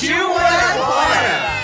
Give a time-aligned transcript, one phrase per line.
[0.00, 1.60] Partiu morar fora!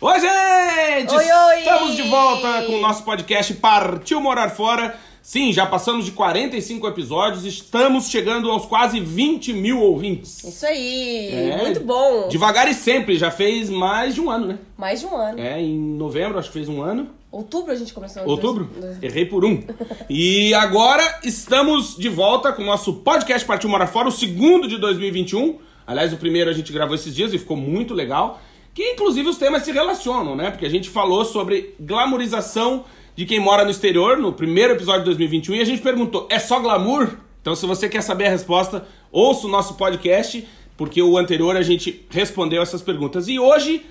[0.00, 1.14] Oi, gente!
[1.14, 1.58] Oi, oi!
[1.58, 4.98] Estamos de volta com o nosso podcast Partiu Morar Fora.
[5.30, 10.42] Sim, já passamos de 45 episódios, estamos chegando aos quase 20 mil ouvintes.
[10.42, 11.56] Isso aí, É.
[11.58, 12.26] muito bom.
[12.26, 14.58] Devagar e sempre, já fez mais de um ano, né?
[14.76, 15.38] Mais de um ano.
[15.38, 17.10] É, em novembro acho que fez um ano.
[17.30, 18.26] Outubro a gente começou.
[18.26, 18.68] Outubro?
[18.76, 19.62] Dois- Errei por um.
[20.10, 24.78] E agora estamos de volta com o nosso podcast Partiu Morar Fora, o segundo de
[24.78, 25.58] 2021.
[25.86, 28.42] Aliás, o primeiro a gente gravou esses dias e ficou muito legal.
[28.74, 30.50] Que inclusive os temas se relacionam, né?
[30.50, 35.06] Porque a gente falou sobre glamorização de quem mora no exterior no primeiro episódio de
[35.06, 37.08] 2021 e a gente perguntou: é só glamour?
[37.40, 41.62] Então, se você quer saber a resposta, ouça o nosso podcast, porque o anterior a
[41.62, 43.28] gente respondeu essas perguntas.
[43.28, 43.86] E hoje,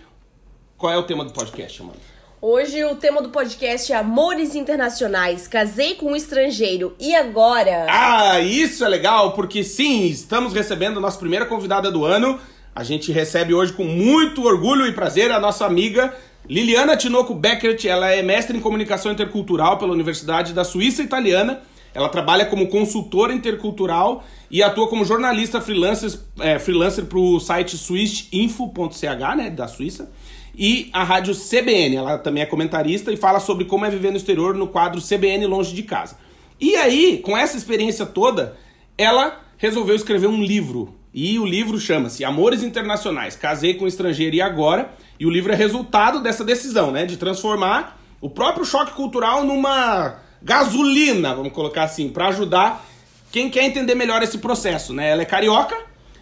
[0.77, 1.97] qual é o tema do podcast, mano?
[2.41, 5.45] Hoje o tema do podcast é Amores Internacionais.
[5.45, 6.95] Casei com um estrangeiro.
[6.97, 7.85] E agora?
[7.89, 12.39] Ah, isso é legal, porque sim, estamos recebendo a nossa primeira convidada do ano.
[12.73, 16.15] A gente recebe hoje com muito orgulho e prazer a nossa amiga
[16.49, 17.85] Liliana Tinoco Beckert.
[17.85, 21.61] Ela é mestre em comunicação intercultural pela Universidade da Suíça Italiana.
[21.93, 27.77] Ela trabalha como consultora intercultural e atua como jornalista freelancer, é, freelancer para o site
[27.77, 30.11] swissinfo.ch, né, da Suíça,
[30.55, 31.95] e a rádio CBN.
[31.95, 35.45] Ela também é comentarista e fala sobre como é viver no exterior no quadro CBN
[35.45, 36.17] Longe de Casa.
[36.59, 38.55] E aí, com essa experiência toda,
[38.97, 40.95] ela resolveu escrever um livro.
[41.13, 44.93] E o livro chama-se Amores Internacionais, Casei com Estrangeiro e Agora.
[45.19, 47.05] E o livro é resultado dessa decisão, né?
[47.05, 52.85] De transformar o próprio choque cultural numa gasolina, vamos colocar assim, para ajudar
[53.31, 55.09] quem quer entender melhor esse processo, né?
[55.09, 55.77] Ela é carioca,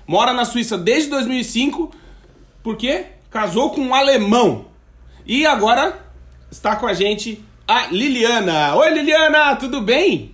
[0.06, 1.92] mora na Suíça desde 2005,
[2.64, 4.66] porque casou com um alemão.
[5.26, 6.00] E agora
[6.52, 8.76] está com a gente a Liliana.
[8.76, 10.34] Oi, Liliana, tudo bem?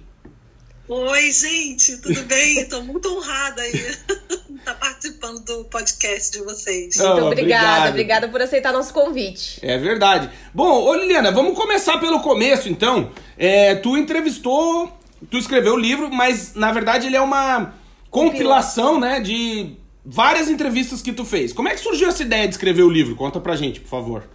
[0.96, 2.60] Oi, gente, tudo bem?
[2.60, 6.98] Estou muito honrada aí estar participando do podcast de vocês.
[6.98, 7.90] Muito obrigada, obrigado.
[7.90, 9.58] obrigada por aceitar nosso convite.
[9.64, 10.30] É verdade.
[10.54, 13.12] Bom, ô Liliana, vamos começar pelo começo, então.
[13.36, 14.96] É, tu entrevistou,
[15.32, 17.74] tu escreveu o livro, mas na verdade ele é uma
[18.12, 19.76] compilação, né, de
[20.06, 21.52] várias entrevistas que tu fez.
[21.52, 23.16] Como é que surgiu essa ideia de escrever o livro?
[23.16, 24.30] Conta pra gente, por favor.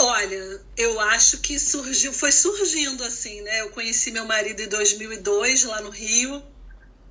[0.00, 3.60] Olha, eu acho que surgiu, foi surgindo assim, né?
[3.60, 6.40] Eu conheci meu marido em 2002 lá no Rio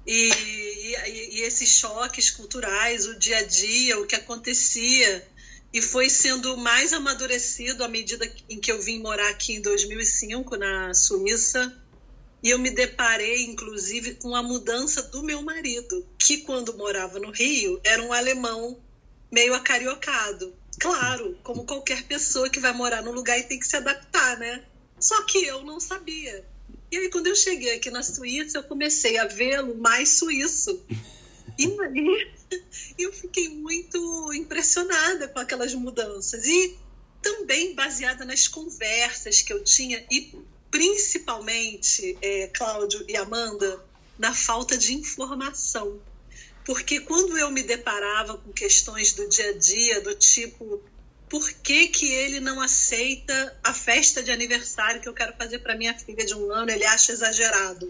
[0.06, 5.26] e, e, e esses choques culturais, o dia a dia, o que acontecia
[5.74, 10.56] e foi sendo mais amadurecido à medida em que eu vim morar aqui em 2005
[10.56, 11.72] na Suíça
[12.44, 17.32] e eu me deparei, inclusive, com a mudança do meu marido, que quando morava no
[17.32, 18.82] Rio era um alemão
[19.32, 20.56] meio acariocado.
[20.80, 24.64] Claro, como qualquer pessoa que vai morar num lugar e tem que se adaptar, né?
[25.00, 26.46] Só que eu não sabia.
[26.92, 30.80] E aí, quando eu cheguei aqui na Suíça, eu comecei a vê-lo mais suíço.
[31.58, 32.32] E aí,
[32.98, 36.46] eu fiquei muito impressionada com aquelas mudanças.
[36.46, 36.78] E
[37.22, 40.32] também baseada nas conversas que eu tinha e
[40.70, 43.84] principalmente, é, Cláudio e Amanda,
[44.18, 46.00] na falta de informação.
[46.68, 50.84] Porque quando eu me deparava com questões do dia a dia, do tipo,
[51.30, 55.78] por que, que ele não aceita a festa de aniversário que eu quero fazer para
[55.78, 56.70] minha filha de um ano?
[56.70, 57.90] Ele acha exagerado.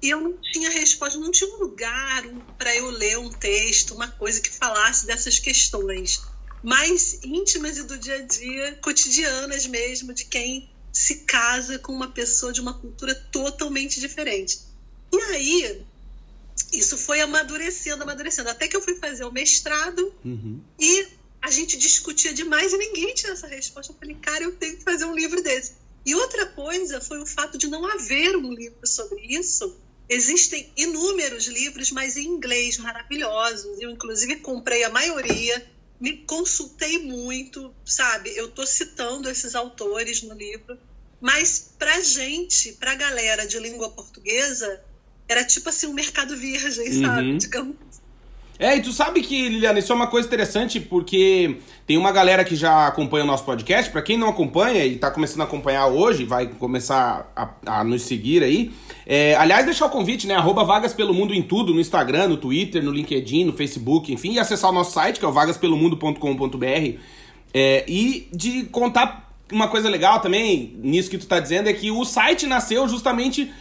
[0.00, 2.24] E eu não tinha resposta, não tinha um lugar
[2.56, 6.22] para eu ler um texto, uma coisa que falasse dessas questões
[6.62, 12.08] mais íntimas e do dia a dia, cotidianas mesmo, de quem se casa com uma
[12.08, 14.60] pessoa de uma cultura totalmente diferente.
[15.12, 15.84] E aí,
[16.78, 20.12] isso foi amadurecendo, amadurecendo, até que eu fui fazer o mestrado
[20.78, 21.06] e
[21.40, 23.92] a gente discutia demais e ninguém tinha essa resposta.
[23.92, 25.72] Eu falei, cara, eu tenho que fazer um livro desse.
[26.06, 29.76] E outra coisa foi o fato de não haver um livro sobre isso.
[30.08, 33.80] Existem inúmeros livros, mas em inglês maravilhosos.
[33.80, 35.66] Eu, inclusive, comprei a maioria,
[36.00, 38.34] me consultei muito, sabe?
[38.36, 40.78] Eu estou citando esses autores no livro.
[41.20, 44.82] Mas, pra gente, pra galera de língua portuguesa,
[45.28, 47.32] era tipo assim um mercado virgem, sabe?
[47.32, 47.38] Uhum.
[47.38, 47.76] Digamos.
[48.56, 51.56] É, e tu sabe que, Liliana, isso é uma coisa interessante porque
[51.86, 53.90] tem uma galera que já acompanha o nosso podcast.
[53.90, 58.02] Para quem não acompanha e tá começando a acompanhar hoje, vai começar a, a nos
[58.02, 58.72] seguir aí.
[59.04, 60.34] É, aliás, deixar o convite, né?
[60.34, 64.34] Arroba Vagas Pelo Mundo em tudo, no Instagram, no Twitter, no LinkedIn, no Facebook, enfim,
[64.34, 66.98] e acessar o nosso site, que é o vagaspelomundo.com.br.
[67.52, 71.90] É, e de contar uma coisa legal também, nisso que tu tá dizendo, é que
[71.90, 73.52] o site nasceu justamente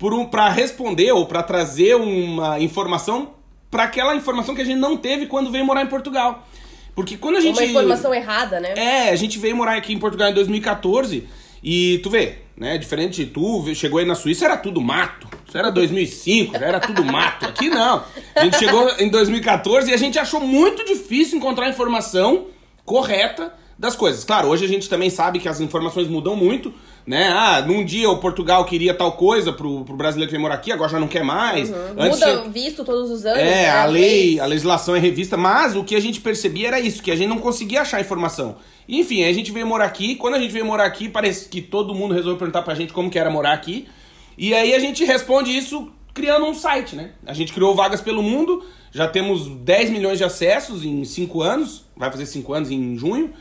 [0.00, 3.34] por um, para responder ou para trazer uma informação
[3.70, 6.48] para aquela informação que a gente não teve quando veio morar em Portugal.
[6.94, 7.56] Porque quando a gente.
[7.56, 8.74] Uma informação errada, né?
[8.76, 11.28] É, a gente veio morar aqui em Portugal em 2014
[11.62, 12.78] e tu vê, né?
[12.78, 15.28] Diferente de tu, chegou aí na Suíça, era tudo mato.
[15.46, 17.46] Isso era 2005, já era tudo mato.
[17.46, 18.02] Aqui não.
[18.34, 22.46] A gente chegou em 2014 e a gente achou muito difícil encontrar informação
[22.84, 24.22] correta das coisas.
[24.22, 26.72] Claro, hoje a gente também sabe que as informações mudam muito
[27.06, 27.28] né?
[27.28, 30.70] Ah, num dia o Portugal queria tal coisa pro, pro brasileiro que vem morar aqui,
[30.70, 31.70] agora já não quer mais.
[31.70, 31.76] Uhum.
[31.98, 32.50] Antes Muda tinha...
[32.50, 33.40] visto todos os anos.
[33.40, 33.70] É, né?
[33.70, 37.10] a lei, a legislação é revista, mas o que a gente percebia era isso, que
[37.10, 38.56] a gente não conseguia achar informação.
[38.88, 41.94] Enfim, a gente veio morar aqui, quando a gente veio morar aqui, parece que todo
[41.94, 43.88] mundo resolveu perguntar pra gente como que era morar aqui.
[44.36, 47.10] E aí a gente responde isso criando um site, né?
[47.26, 51.84] A gente criou Vagas pelo Mundo, já temos 10 milhões de acessos em 5 anos,
[51.96, 53.32] vai fazer 5 anos em junho.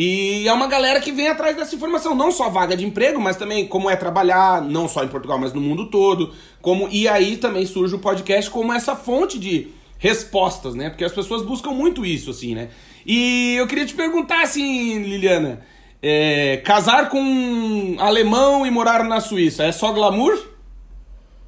[0.00, 3.36] E é uma galera que vem atrás dessa informação, não só vaga de emprego, mas
[3.36, 6.32] também como é trabalhar, não só em Portugal, mas no mundo todo.
[6.62, 10.88] Como E aí também surge o podcast como essa fonte de respostas, né?
[10.88, 12.68] Porque as pessoas buscam muito isso, assim, né?
[13.04, 15.66] E eu queria te perguntar, assim, Liliana,
[16.00, 20.38] é, casar com um alemão e morar na Suíça, é só glamour?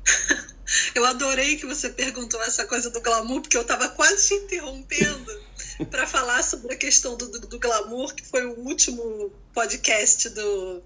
[0.94, 5.40] Eu adorei que você perguntou essa coisa do glamour, porque eu estava quase te interrompendo
[5.90, 10.82] para falar sobre a questão do, do, do, glamour, que foi o último podcast do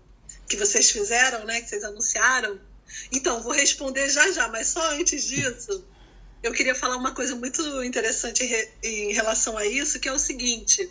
[0.49, 1.61] que vocês fizeram, né?
[1.61, 2.59] Que vocês anunciaram.
[3.13, 5.85] Então, vou responder já já, mas só antes disso,
[6.43, 8.45] eu queria falar uma coisa muito interessante
[8.83, 10.89] em, relação a isso, que é o seguinte: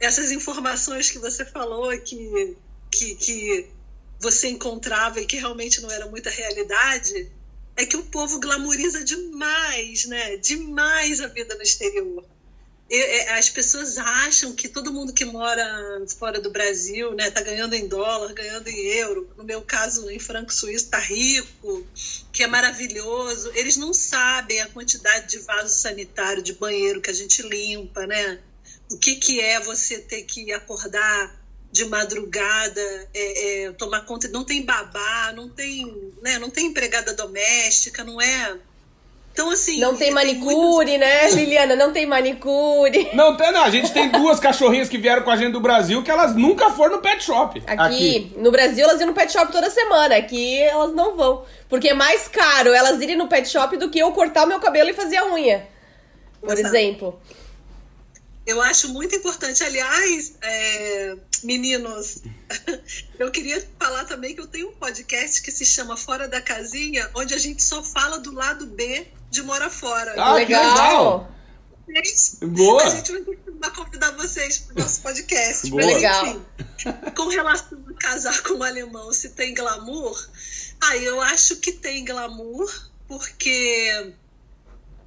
[0.00, 2.56] essas informações que você falou que,
[2.90, 3.70] que, que
[4.20, 7.30] você encontrava e que realmente não era muita realidade,
[7.76, 10.36] é que o povo glamoriza demais, né?
[10.36, 12.24] Demais a vida no exterior.
[12.90, 17.74] É, as pessoas acham que todo mundo que mora fora do Brasil, né, tá ganhando
[17.74, 21.86] em dólar, ganhando em euro, no meu caso em franco suíço, tá rico,
[22.30, 23.50] que é maravilhoso.
[23.54, 28.38] Eles não sabem a quantidade de vaso sanitário, de banheiro que a gente limpa, né?
[28.90, 31.43] O que, que é você ter que acordar
[31.74, 37.14] de madrugada, é, é, tomar conta, não tem babá, não tem, né, não tem empregada
[37.14, 38.56] doméstica, não é
[39.32, 39.80] então, assim.
[39.80, 41.74] Não tem manicure, tem né, Liliana?
[41.74, 43.10] Não tem manicure.
[43.14, 43.64] Não tem, não.
[43.64, 46.70] A gente tem duas cachorrinhas que vieram com a gente do Brasil que elas nunca
[46.70, 47.60] foram no pet shop.
[47.66, 50.14] Aqui, aqui, no Brasil, elas iam no pet shop toda semana.
[50.14, 51.44] Aqui, elas não vão.
[51.68, 54.60] Porque é mais caro elas irem no pet shop do que eu cortar o meu
[54.60, 55.66] cabelo e fazer a unha.
[56.40, 56.68] Por Exato.
[56.68, 57.20] exemplo.
[58.46, 62.22] Eu acho muito importante, aliás, é, meninos,
[63.18, 67.10] eu queria falar também que eu tenho um podcast que se chama Fora da Casinha,
[67.14, 70.14] onde a gente só fala do lado B de Mora Fora.
[70.16, 71.30] Ah, legal!
[72.42, 72.82] Boa!
[72.82, 73.12] A gente
[73.60, 75.70] vai convidar vocês para o nosso podcast.
[75.70, 75.84] Boa.
[75.84, 76.26] Legal.
[76.26, 76.44] Enfim,
[77.14, 80.28] com relação a casar com um alemão, se tem glamour,
[80.82, 82.72] ah, eu acho que tem glamour,
[83.06, 84.14] porque,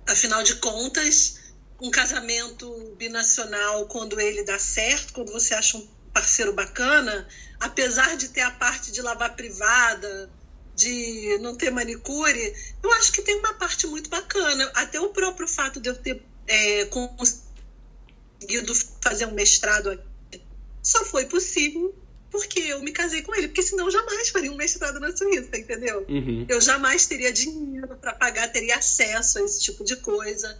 [0.07, 1.39] afinal de contas,
[1.81, 7.27] um casamento binacional, quando ele dá certo, quando você acha um parceiro bacana,
[7.59, 10.27] apesar de ter a parte de lavar privada,
[10.75, 14.71] de não ter manicure, eu acho que tem uma parte muito bacana.
[14.74, 20.41] Até o próprio fato de eu ter é, conseguido fazer um mestrado aqui
[20.81, 21.93] só foi possível
[22.31, 25.55] porque eu me casei com ele, porque senão eu jamais faria um mestrado na Suíça,
[25.55, 26.03] entendeu?
[26.09, 26.45] Uhum.
[26.50, 30.59] Eu jamais teria dinheiro para pagar, teria acesso a esse tipo de coisa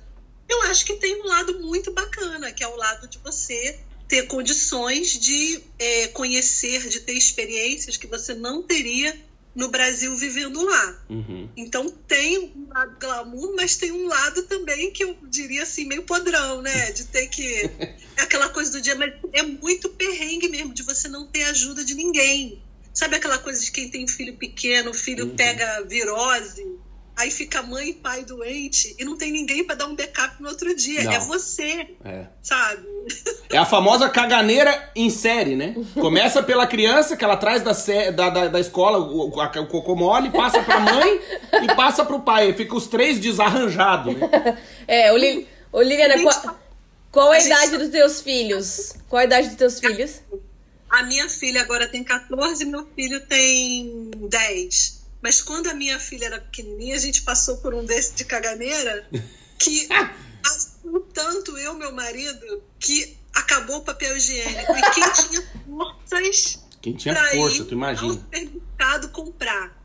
[0.50, 4.24] eu acho que tem um lado muito bacana, que é o lado de você ter
[4.28, 9.16] condições de é, conhecer, de ter experiências que você não teria
[9.54, 11.06] no Brasil vivendo lá.
[11.10, 11.50] Uhum.
[11.58, 16.04] Então tem um lado glamour, mas tem um lado também que eu diria assim, meio
[16.04, 16.92] podrão, né?
[16.92, 17.70] De ter que.
[18.18, 21.96] aquela coisa do dia, mas é muito perrengue mesmo, de você não ter ajuda de
[21.96, 22.62] ninguém.
[22.94, 25.36] Sabe aquela coisa de quem tem filho pequeno, o filho uhum.
[25.36, 26.66] pega virose
[27.18, 30.50] aí fica mãe e pai doente e não tem ninguém para dar um backup no
[30.50, 31.04] outro dia.
[31.04, 31.12] Não.
[31.12, 32.28] É você, é.
[32.44, 32.88] sabe?
[33.50, 35.76] É a famosa caganeira em série, né?
[35.96, 37.74] Começa pela criança que ela traz da,
[38.12, 41.20] da, da, da escola o, o, o cocô mole, passa pra mãe
[41.64, 42.54] e passa pro pai.
[42.54, 44.30] Fica os três desarranjados, né?
[44.88, 46.60] É, o, Li, o Liliana, qual,
[47.12, 47.80] qual a, a idade gente...
[47.80, 48.96] dos teus filhos?
[49.10, 50.22] Qual a idade dos teus filhos?
[50.90, 54.97] A minha filha agora tem 14 meu filho tem 10.
[55.22, 59.08] Mas quando a minha filha era pequenininha, a gente passou por um desse de caganeira
[59.60, 59.88] que
[61.14, 64.72] tanto eu, meu marido, que acabou o papel higiênico.
[64.72, 68.08] E quem tinha forças Quem tinha força, tu imagina.
[68.08, 69.76] ao supermercado comprar.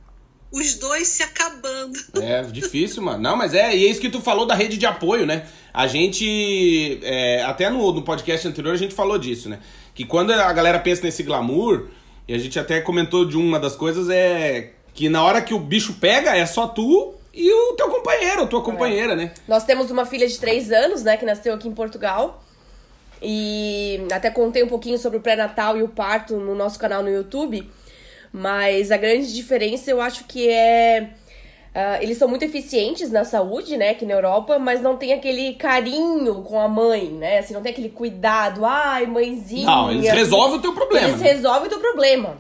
[0.50, 1.98] Os dois se acabando.
[2.20, 3.22] É difícil, mano.
[3.22, 5.48] Não, mas é, e é isso que tu falou da rede de apoio, né?
[5.72, 9.60] A gente, é, até no, no podcast anterior a gente falou disso, né?
[9.94, 11.88] Que quando a galera pensa nesse glamour,
[12.28, 15.58] e a gente até comentou de uma das coisas, é que na hora que o
[15.58, 19.32] bicho pega, é só tu e o teu companheiro, a tua companheira, né?
[19.48, 22.42] Nós temos uma filha de três anos, né, que nasceu aqui em Portugal.
[23.22, 27.08] E até contei um pouquinho sobre o pré-natal e o parto no nosso canal no
[27.08, 27.70] YouTube.
[28.32, 31.10] Mas a grande diferença eu acho que é.
[31.74, 35.54] ah, eles são muito eficientes na saúde, né, aqui na Europa, mas não tem aquele
[35.54, 37.38] carinho com a mãe, né?
[37.38, 39.66] Assim, não tem aquele cuidado, ai, mãezinha.
[39.66, 41.08] Não, eles resolvem o teu problema.
[41.08, 41.32] Eles né?
[41.32, 42.36] resolvem o teu problema.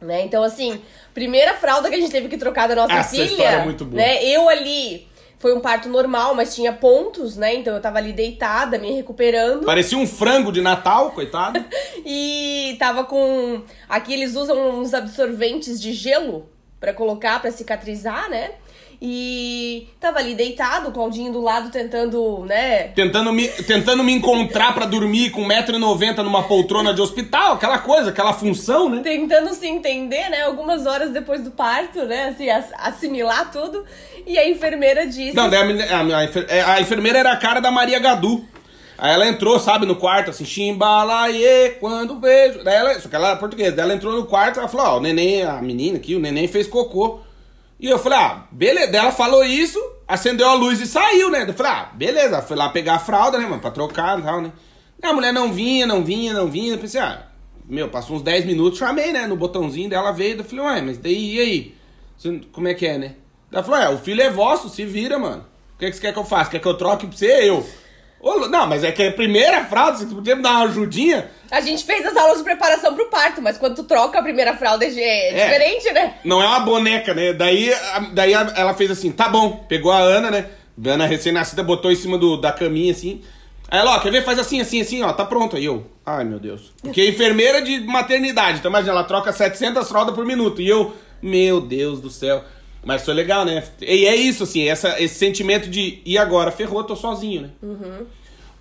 [0.00, 0.22] Né?
[0.22, 0.80] Então, assim,
[1.18, 3.24] primeira fralda que a gente teve que trocar da nossa Essa filha.
[3.24, 4.00] história é muito boa.
[4.00, 4.24] Né?
[4.24, 5.08] Eu ali.
[5.40, 7.54] Foi um parto normal, mas tinha pontos, né?
[7.54, 9.64] Então eu tava ali deitada, me recuperando.
[9.64, 11.64] Parecia um frango de Natal, coitado.
[12.04, 13.62] E tava com.
[13.88, 16.48] Aqui eles usam uns absorventes de gelo
[16.80, 18.52] pra colocar, pra cicatrizar, né?
[19.00, 22.88] E tava ali deitado, o Claudinho do lado tentando, né?
[22.88, 28.10] Tentando me, tentando me encontrar pra dormir com 1,90m numa poltrona de hospital, aquela coisa,
[28.10, 29.00] aquela função, né?
[29.04, 30.42] Tentando se entender, né?
[30.42, 32.30] Algumas horas depois do parto, né?
[32.30, 33.84] Assim, ass- assimilar tudo.
[34.26, 35.34] E a enfermeira disse.
[35.36, 38.44] Não, a, a, é, a enfermeira era a cara da Maria Gadu.
[39.00, 42.64] Aí ela entrou, sabe, no quarto, assim, chimbalaie, quando vejo.
[42.64, 43.76] Daí ela, só que ela era portuguesa.
[43.76, 46.18] Daí ela entrou no quarto e ela falou, ó, o neném, a menina aqui, o
[46.20, 47.20] neném fez cocô.
[47.80, 48.96] E eu falei, ah, beleza.
[48.96, 51.44] Ela falou isso, acendeu a luz e saiu, né?
[51.46, 52.42] Eu falei, ah, beleza.
[52.42, 54.52] Foi lá pegar a fralda, né, mano, pra trocar e tal, né?
[55.02, 56.74] A mulher não vinha, não vinha, não vinha.
[56.74, 57.26] Eu pensei, ah,
[57.64, 60.38] meu, passou uns 10 minutos, chamei, né, no botãozinho dela veio.
[60.38, 61.74] Eu falei, ué, mas daí, e aí?
[62.50, 63.14] Como é que é, né?
[63.52, 65.44] Ela falou, é, o filho é vosso, se vira, mano.
[65.74, 66.50] O que, que você quer que eu faça?
[66.50, 67.48] Quer que eu troque pra você?
[67.48, 67.64] Eu.
[68.22, 71.30] Não, mas é que é a primeira fralda, você podia me dar uma ajudinha?
[71.50, 74.56] A gente fez as aulas de preparação pro parto, mas quando tu troca a primeira
[74.56, 76.14] fralda é, é diferente, né?
[76.24, 77.32] Não é uma boneca, né?
[77.32, 79.64] Daí, a- daí a- ela fez assim, tá bom.
[79.68, 80.46] Pegou a Ana, né?
[80.84, 83.22] A Ana recém-nascida botou em cima do, da caminha, assim.
[83.70, 84.24] Aí ela, ó, quer ver?
[84.24, 85.12] Faz assim, assim, assim, ó.
[85.12, 85.56] Tá pronto.
[85.56, 86.72] Aí eu, ai, meu Deus.
[86.82, 88.58] Porque é enfermeira de maternidade.
[88.58, 90.60] Então imagina, ela troca 700 fraldas por minuto.
[90.60, 92.42] E eu, meu Deus do céu.
[92.84, 93.62] Mas foi legal, né?
[93.80, 96.50] E é isso, assim, essa, esse sentimento de, e agora?
[96.50, 97.50] Ferrou, tô sozinho, né?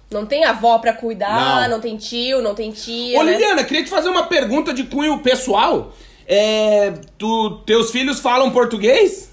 [0.09, 1.75] Não tem avó pra cuidar, Não.
[1.75, 3.33] não, tem tio, não tem tia, Ô, né?
[3.33, 5.93] Liliana, queria te fazer uma pergunta de cunho pessoal.
[6.25, 9.31] É, tu, teus filhos falam português?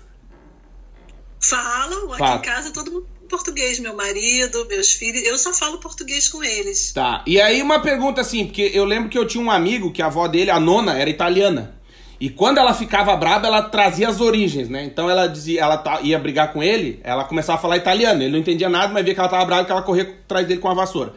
[1.41, 2.37] Falam, aqui Fala.
[2.37, 6.93] em casa todo mundo português, meu marido, meus filhos, eu só falo português com eles.
[6.93, 7.23] Tá.
[7.27, 10.07] E aí uma pergunta assim, porque eu lembro que eu tinha um amigo que a
[10.07, 11.75] avó dele, a nona, era italiana.
[12.21, 14.85] E quando ela ficava braba, ela trazia as origens, né?
[14.85, 18.23] Então ela dizia, ela ia brigar com ele, ela começava a falar italiano.
[18.23, 20.61] Ele não entendia nada, mas via que ela tava brava que ela corria atrás dele
[20.61, 21.13] com a vassoura.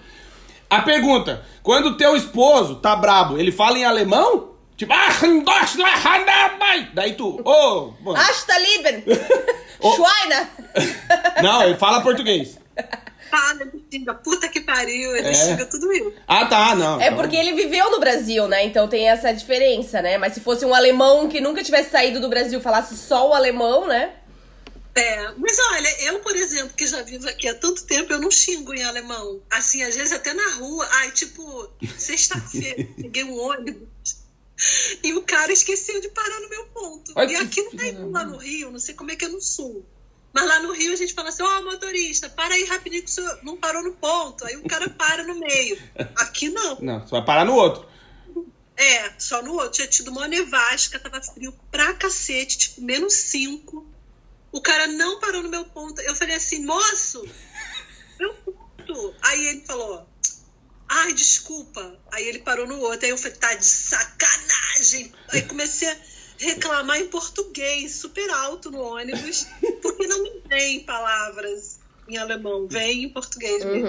[0.70, 4.56] A pergunta: quando o teu esposo tá brabo, ele fala em alemão?
[4.76, 5.10] Tipo, ah,
[6.94, 8.20] daí tu, ô, mano.
[8.20, 9.04] Hasta Lieben!
[9.82, 10.48] Schweiner!
[11.42, 12.60] Não, ele fala português.
[13.30, 15.34] Fala, ele xinga, puta que pariu, ele É.
[15.34, 16.14] xinga tudo isso.
[16.28, 17.00] Ah, tá, não.
[17.02, 18.66] É então- porque ele viveu no Brasil, né?
[18.66, 20.18] Então tem essa diferença, né?
[20.18, 23.88] Mas se fosse um alemão que nunca tivesse saído do Brasil, falasse só o alemão,
[23.88, 24.14] né?
[24.96, 28.32] É, mas olha, eu, por exemplo, que já vivo aqui há tanto tempo, eu não
[28.32, 29.40] xingo em alemão.
[29.52, 30.88] Assim, às vezes até na rua.
[30.92, 33.88] Ai, tipo, sexta-feira, peguei um ônibus
[35.04, 37.14] e o cara esqueceu de parar no meu ponto.
[37.16, 39.40] Ai, e aqui não tem lá no Rio, não sei como é que é no
[39.40, 39.86] Sul.
[40.34, 43.14] Mas lá no Rio a gente fala assim, ó, motorista, para aí rapidinho que o
[43.14, 44.46] senhor não parou no ponto.
[44.46, 45.82] Aí o cara para no meio.
[46.16, 46.80] Aqui não.
[46.80, 47.88] Não, você vai parar no outro.
[48.76, 49.72] É, só no outro.
[49.72, 53.88] Tinha tido uma nevasca, tava frio pra cacete, tipo, menos cinco.
[54.52, 56.00] O cara não parou no meu ponto.
[56.02, 57.28] Eu falei assim, moço,
[58.20, 59.16] meu ponto.
[59.24, 60.08] Aí ele falou,
[60.88, 62.00] ai, desculpa.
[62.12, 63.06] Aí ele parou no outro.
[63.06, 65.12] Aí eu falei, tá de sacanagem.
[65.30, 65.98] Aí comecei a
[66.38, 69.48] reclamar em português, super alto no ônibus,
[69.82, 73.88] porque não me vem palavras em alemão, vem em português mesmo.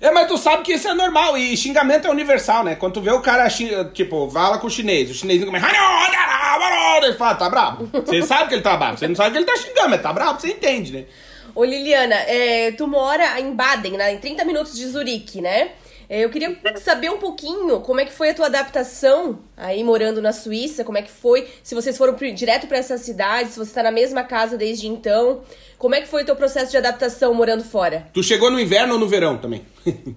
[0.00, 2.76] É, mas tu sabe que isso é normal e xingamento é universal, né?
[2.76, 3.48] Quando tu vê o cara,
[3.92, 5.66] tipo, fala com o chinês, o chinês começa.
[5.66, 7.90] Ele fala, tá bravo.
[8.06, 8.98] Você sabe que ele tá bravo.
[8.98, 11.06] Você não sabe que ele tá xingando, mas tá bravo, você entende, né?
[11.54, 14.12] Ô Liliana, é, tu mora em Baden, né?
[14.14, 15.72] Em 30 minutos de Zurique, né?
[16.10, 20.22] É, eu queria saber um pouquinho como é que foi a tua adaptação aí morando
[20.22, 23.72] na Suíça, como é que foi, se vocês foram direto pra essa cidade, se você
[23.74, 25.42] tá na mesma casa desde então,
[25.76, 28.08] como é que foi o teu processo de adaptação morando fora?
[28.14, 29.66] Tu chegou no inverno ou no verão também?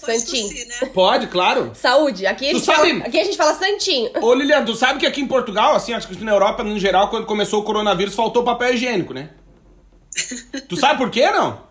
[0.00, 0.48] Pode Santinho.
[0.48, 0.74] tossir, né?
[0.94, 1.72] Pode, claro.
[1.74, 4.10] Saúde, aqui a, Tu gente sabe- fala, aqui a gente fala santinho.
[4.22, 7.08] Ô Lilian, tu sabe que aqui em Portugal, assim, acho que na Europa, no geral,
[7.10, 9.30] quando começou o coronavírus, faltou papel higiênico, né?
[10.68, 11.65] Tu sabe por quê, não?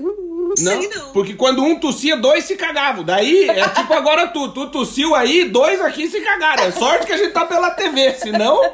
[0.00, 0.16] Não,
[0.48, 1.12] não sei, não.
[1.12, 3.04] Porque quando um tossia, dois se cagavam.
[3.04, 4.48] Daí é tipo agora tu.
[4.52, 6.64] Tu tossiu aí, dois aqui se cagaram.
[6.64, 8.60] É sorte que a gente tá pela TV, senão.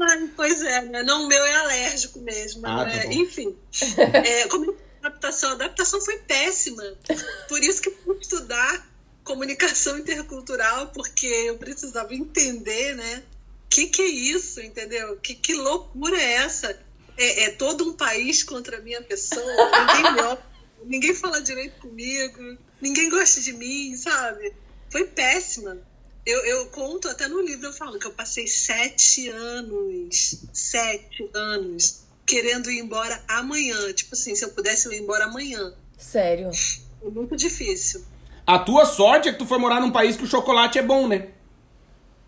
[0.00, 1.02] Ai, pois é, né?
[1.02, 2.66] Não, o meu é alérgico mesmo.
[2.66, 3.02] Ah, né?
[3.02, 3.12] tá.
[3.12, 3.56] Enfim.
[4.24, 4.72] É, como
[5.02, 6.82] a adaptação, a adaptação foi péssima.
[7.48, 8.86] Por isso que eu fui estudar
[9.24, 13.22] comunicação intercultural, porque eu precisava entender, né?
[13.74, 15.16] Que, que é isso, entendeu?
[15.16, 16.78] Que, que loucura é essa?
[17.18, 20.46] É, é todo um país contra a minha pessoa, ninguém me olha,
[20.86, 24.54] ninguém fala direito comigo, ninguém gosta de mim, sabe?
[24.88, 25.76] Foi péssima.
[26.24, 32.04] Eu, eu conto até no livro, eu falo que eu passei sete anos, sete anos,
[32.24, 33.92] querendo ir embora amanhã.
[33.92, 35.74] Tipo assim, se eu pudesse eu ir embora amanhã.
[35.98, 36.48] Sério.
[37.02, 38.04] É muito difícil.
[38.46, 41.08] A tua sorte é que tu foi morar num país que o chocolate é bom,
[41.08, 41.30] né?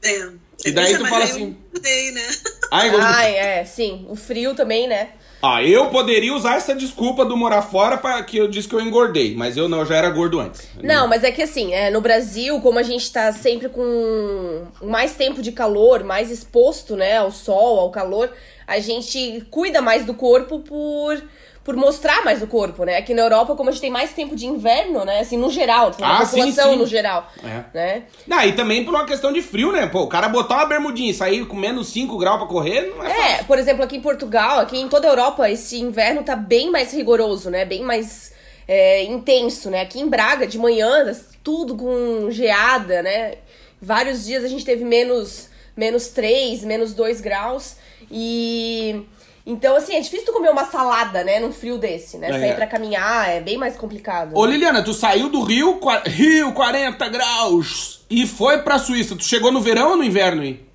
[0.02, 0.45] É.
[0.64, 2.26] E daí tu Mas fala assim- Eu mudei, né?
[2.72, 4.06] Ai, eu- Ai, é, sim.
[4.08, 5.10] O frio também, né?
[5.42, 8.80] Ah, eu poderia usar essa desculpa do morar fora para que eu disse que eu
[8.80, 10.66] engordei, mas eu não, eu já era gordo antes.
[10.82, 15.12] Não, mas é que assim, é, no Brasil, como a gente tá sempre com mais
[15.14, 18.32] tempo de calor, mais exposto, né, ao sol, ao calor,
[18.66, 21.22] a gente cuida mais do corpo por,
[21.66, 22.96] por mostrar mais o corpo, né?
[22.96, 25.90] Aqui na Europa, como a gente tem mais tempo de inverno, né, assim, no geral,
[25.98, 26.78] na Ah, sim, população sim.
[26.78, 27.64] no geral, É.
[27.74, 28.02] né?
[28.24, 29.88] Não, e também por uma questão de frio, né?
[29.88, 33.04] Pô, o cara botar uma bermudinha e sair com menos 5 graus pra correr, não
[33.04, 33.22] é, fácil.
[33.24, 36.70] É, por exemplo, aqui em Portugal, aqui em toda a Europa, esse inverno tá bem
[36.70, 37.64] mais rigoroso, né?
[37.64, 38.32] Bem mais
[38.68, 39.80] é, intenso, né?
[39.80, 43.34] Aqui em Braga, de manhã, tudo com geada, né?
[43.82, 47.74] Vários dias a gente teve menos, menos 3, menos 2 graus.
[48.08, 49.02] E.
[49.48, 51.38] Então, assim, é difícil tu comer uma salada, né?
[51.38, 52.28] Num frio desse, né?
[52.30, 52.32] É.
[52.40, 54.36] Sair pra caminhar é bem mais complicado.
[54.36, 54.52] Ô né?
[54.52, 59.14] Liliana, tu saiu do Rio, qua- Rio 40 graus, e foi pra Suíça.
[59.14, 60.66] Tu chegou no verão ou no inverno aí?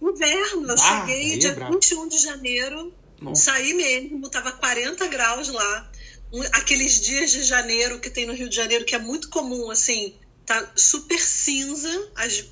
[0.00, 1.72] Inverno, eu Ah, cheguei aí é dia brabo.
[1.74, 3.44] 21 de janeiro, Nossa.
[3.52, 5.90] saí mesmo, tava 40 graus lá.
[6.32, 9.70] Um- aqueles dias de janeiro que tem no Rio de Janeiro, que é muito comum,
[9.70, 10.14] assim,
[10.46, 12.44] tá super cinza, as-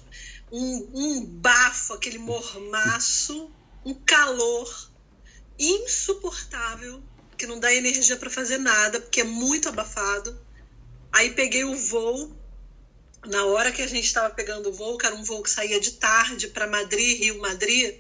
[0.53, 3.51] um, um bafo, aquele mormaço,
[3.85, 4.92] um calor
[5.59, 7.03] insuportável,
[7.37, 10.39] que não dá energia para fazer nada, porque é muito abafado.
[11.13, 12.35] Aí peguei o voo,
[13.27, 15.79] na hora que a gente estava pegando o voo, que era um voo que saía
[15.79, 17.95] de tarde para Madrid, Rio Madrid,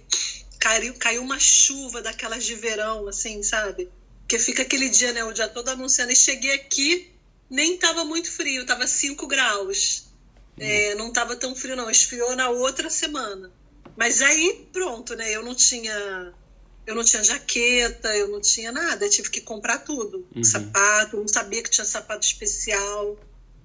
[0.59, 3.89] caiu, caiu uma chuva daquelas de verão, assim, sabe?
[4.29, 5.25] Que fica aquele dia, né?
[5.25, 6.13] O dia todo anunciando.
[6.13, 7.13] E cheguei aqui,
[7.51, 10.05] nem tava muito frio, tava 5 graus.
[10.59, 11.91] É, não tava tão frio, não.
[11.91, 13.51] Esfriou na outra semana.
[13.97, 15.31] Mas aí, pronto, né?
[15.31, 16.33] Eu não tinha.
[16.87, 20.27] Eu não tinha jaqueta, eu não tinha nada, eu tive que comprar tudo.
[20.35, 20.43] Uhum.
[20.43, 23.17] Sapato, não sabia que tinha sapato especial,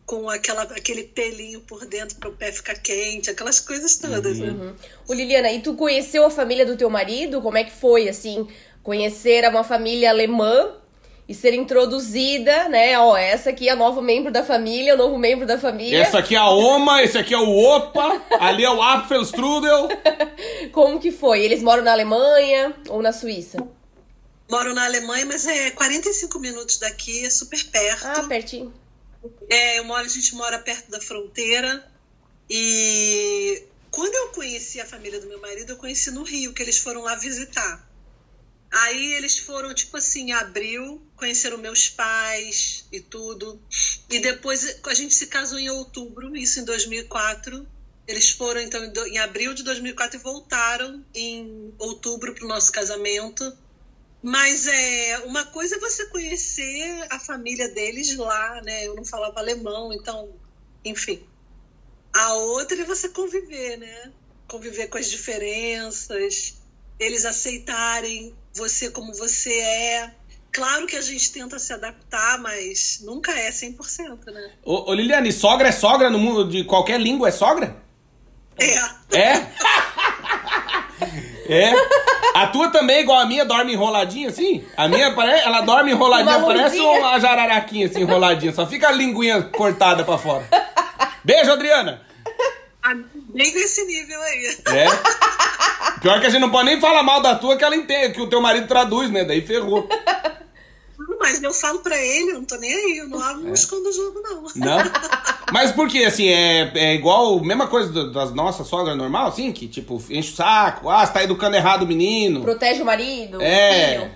[0.08, 4.39] com aquela, aquele pelinho por dentro para o pé ficar quente, aquelas coisas todas.
[4.39, 4.49] Né?
[4.49, 4.73] Uhum.
[5.06, 7.41] Ô, Liliana, e tu conheceu a família do teu marido?
[7.41, 8.47] Como é que foi, assim,
[8.82, 10.75] conhecer uma família alemã
[11.27, 12.97] e ser introduzida, né?
[12.97, 16.01] Ó, essa aqui é a nova membro da família, o novo membro da família.
[16.01, 19.89] Essa aqui é a Oma, esse aqui é o Opa, ali é o Apfelstrudel.
[20.71, 21.41] Como que foi?
[21.41, 23.57] Eles moram na Alemanha ou na Suíça?
[24.49, 28.05] Moro na Alemanha, mas é 45 minutos daqui, é super perto.
[28.05, 28.73] Ah, pertinho.
[29.49, 31.85] É, eu moro, a gente mora perto da fronteira.
[32.49, 36.77] E quando eu conheci a família do meu marido, eu conheci no Rio, que eles
[36.77, 37.85] foram lá visitar.
[38.71, 43.60] Aí eles foram, tipo assim, em abril, conheceram meus pais e tudo.
[44.10, 47.67] E depois a gente se casou em outubro, isso em 2004.
[48.08, 53.51] Eles foram, então, em abril de 2004 e voltaram em outubro para o nosso casamento.
[54.23, 58.88] Mas é uma coisa é você conhecer a família deles lá, né?
[58.88, 60.34] Eu não falava alemão, então,
[60.86, 61.21] enfim.
[62.13, 64.12] A outra é você conviver, né?
[64.47, 66.56] Conviver com as diferenças,
[66.99, 70.15] eles aceitarem você como você é.
[70.58, 74.50] Claro que a gente tenta se adaptar, mas nunca é 100%, né?
[74.65, 77.76] Ô, ô Liliane, sogra é sogra no mundo de qualquer língua é sogra?
[78.60, 78.74] É.
[79.15, 79.48] É?
[81.48, 81.74] É?
[82.34, 84.65] A tua também, igual a minha, dorme enroladinha assim?
[84.76, 88.52] A minha, parece, ela dorme enroladinha, Uma parece uma jararaquinha assim, enroladinha.
[88.52, 90.43] Só fica a linguinha cortada pra fora.
[91.24, 92.02] Beijo, Adriana!
[92.82, 92.96] Ah,
[93.30, 94.58] Bem nesse nível aí.
[94.70, 94.88] É?
[96.02, 98.22] Pior que a gente não pode nem falar mal da tua que ela entende, que
[98.22, 99.24] o teu marido traduz, né?
[99.24, 99.88] Daí ferrou.
[101.19, 103.89] Mas eu falo pra ele, eu não tô nem aí, eu não abro, não escondo
[103.89, 104.43] o jogo, não.
[104.56, 104.77] Não?
[105.51, 106.03] Mas por quê?
[106.06, 109.51] Assim, é, é igual, mesma coisa do- das nossas sogras normal, assim?
[109.51, 112.41] Que tipo, enche o saco, ah, você tá educando errado o menino.
[112.41, 113.89] Protege o marido, o É.
[113.91, 114.12] filho.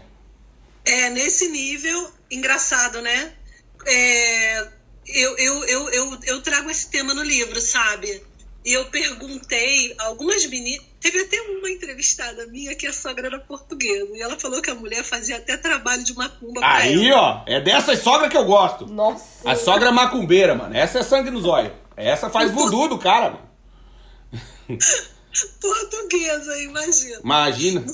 [0.85, 3.31] É, nesse nível, engraçado, né?
[3.87, 4.67] É,
[5.07, 8.21] eu, eu, eu, eu, eu trago esse tema no livro, sabe?
[8.63, 10.85] E eu perguntei algumas meninas.
[10.99, 14.07] Teve até uma entrevistada minha que a sogra era portuguesa.
[14.13, 17.21] E ela falou que a mulher fazia até trabalho de macumba pra Aí, ela.
[17.21, 18.85] ó, é dessas sogra que eu gosto.
[18.85, 19.49] Nossa.
[19.49, 20.75] A sogra macumbeira, mano.
[20.75, 21.73] Essa é sangue nos olhos.
[21.97, 23.49] Essa faz voodoo do cara, mano.
[25.59, 27.19] Portuguesa, imagina.
[27.23, 27.85] Imagina.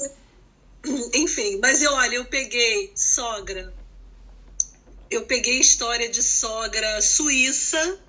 [1.14, 3.74] Enfim, mas eu, olha, eu peguei sogra.
[5.10, 8.00] Eu peguei história de sogra suíça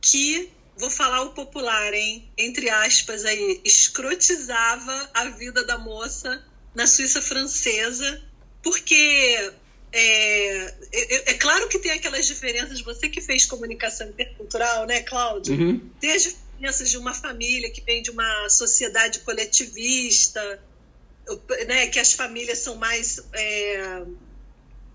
[0.00, 2.32] que, vou falar o popular, hein?
[2.38, 6.42] Entre aspas aí, escrotizava a vida da moça
[6.74, 8.20] na Suíça francesa,
[8.62, 9.52] porque
[9.92, 15.54] é, é, é claro que tem aquelas diferenças, você que fez comunicação intercultural, né, Cláudio?
[15.54, 15.90] Uhum.
[16.00, 20.60] Tem as diferenças de uma família que vem de uma sociedade coletivista,
[21.66, 24.02] né, que as famílias são mais é,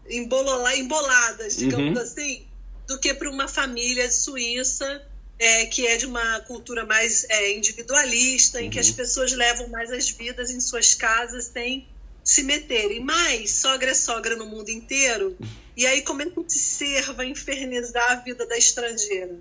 [0.09, 2.03] emboladas, digamos Uhum.
[2.03, 2.47] assim,
[2.87, 5.01] do que para uma família suíça
[5.43, 9.91] é, que é de uma cultura mais é, individualista, em que as pessoas levam mais
[9.91, 11.85] as vidas em suas casas sem
[12.23, 13.01] se meterem.
[13.01, 15.37] Mas sogra é sogra no mundo inteiro.
[15.75, 19.39] E aí, como é que esse ser vai infernizar a vida da estrangeira?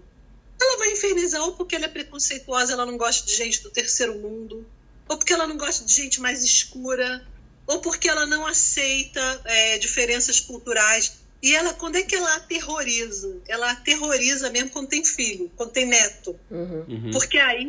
[0.58, 4.14] Ela vai infernizar ou porque ela é preconceituosa, ela não gosta de gente do terceiro
[4.14, 4.66] mundo,
[5.06, 7.22] ou porque ela não gosta de gente mais escura,
[7.66, 11.18] ou porque ela não aceita é, diferenças culturais.
[11.42, 13.36] E ela, quando é que ela aterroriza?
[13.48, 16.38] Ela aterroriza mesmo quando tem filho, quando tem neto.
[16.48, 16.84] Uhum.
[16.88, 17.10] Uhum.
[17.10, 17.66] Porque aí,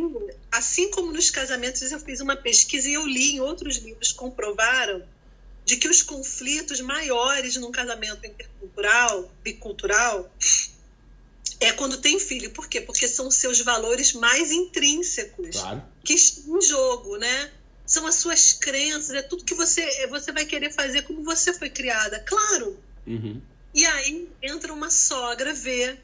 [0.51, 5.03] assim como nos casamentos, eu fiz uma pesquisa e eu li em outros livros comprovaram
[5.65, 10.29] de que os conflitos maiores num casamento intercultural, bicultural,
[11.59, 12.51] é quando tem filho.
[12.51, 12.79] Por quê?
[12.79, 15.83] Porque são seus valores mais intrínsecos Claro.
[16.03, 17.49] que estão em jogo, né?
[17.87, 21.69] São as suas crenças, é tudo que você, você vai querer fazer como você foi
[21.69, 22.19] criada.
[22.19, 23.41] Claro, Uhum.
[23.73, 25.99] E aí entra uma sogra ver.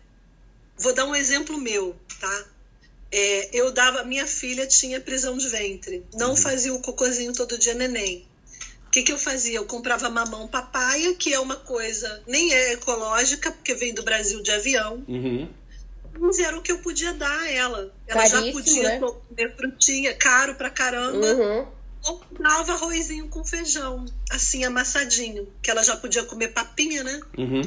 [0.77, 2.45] Vou dar um exemplo meu, tá?
[3.11, 7.73] É, eu dava, minha filha tinha prisão de ventre, não fazia o cocôzinho todo dia
[7.73, 8.25] neném.
[8.87, 9.57] O que, que eu fazia?
[9.57, 14.41] Eu comprava mamão papaya, que é uma coisa nem é ecológica, porque vem do Brasil
[14.41, 15.51] de avião, Uhum.
[16.19, 17.93] mas era o que eu podia dar a ela.
[18.07, 18.99] Ela já Caríssimo, podia né?
[18.99, 21.67] comer frutinha, caro pra caramba Uhum.
[22.05, 27.19] Ou dava arrozinho com feijão, assim amassadinho, que ela já podia comer papinha, né?
[27.37, 27.61] Uhum.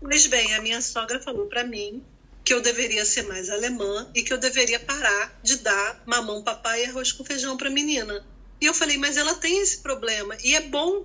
[0.00, 2.02] Mas bem, a minha sogra falou pra mim
[2.44, 6.82] que eu deveria ser mais alemã e que eu deveria parar de dar mamão, papai
[6.82, 8.24] e arroz com feijão pra menina.
[8.60, 11.04] E eu falei, mas ela tem esse problema e é bom.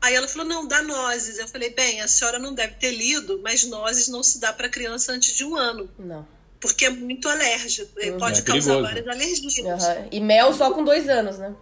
[0.00, 1.38] Aí ela falou, não, dá nozes.
[1.38, 4.68] Eu falei, bem, a senhora não deve ter lido, mas nozes não se dá pra
[4.68, 6.26] criança antes de um ano, Não.
[6.60, 8.18] porque é muito alérgico, Uhum.
[8.18, 8.82] pode É causar perigoso.
[8.82, 9.84] várias alergias.
[9.84, 10.08] Uhum.
[10.10, 11.54] E mel só com dois anos, né?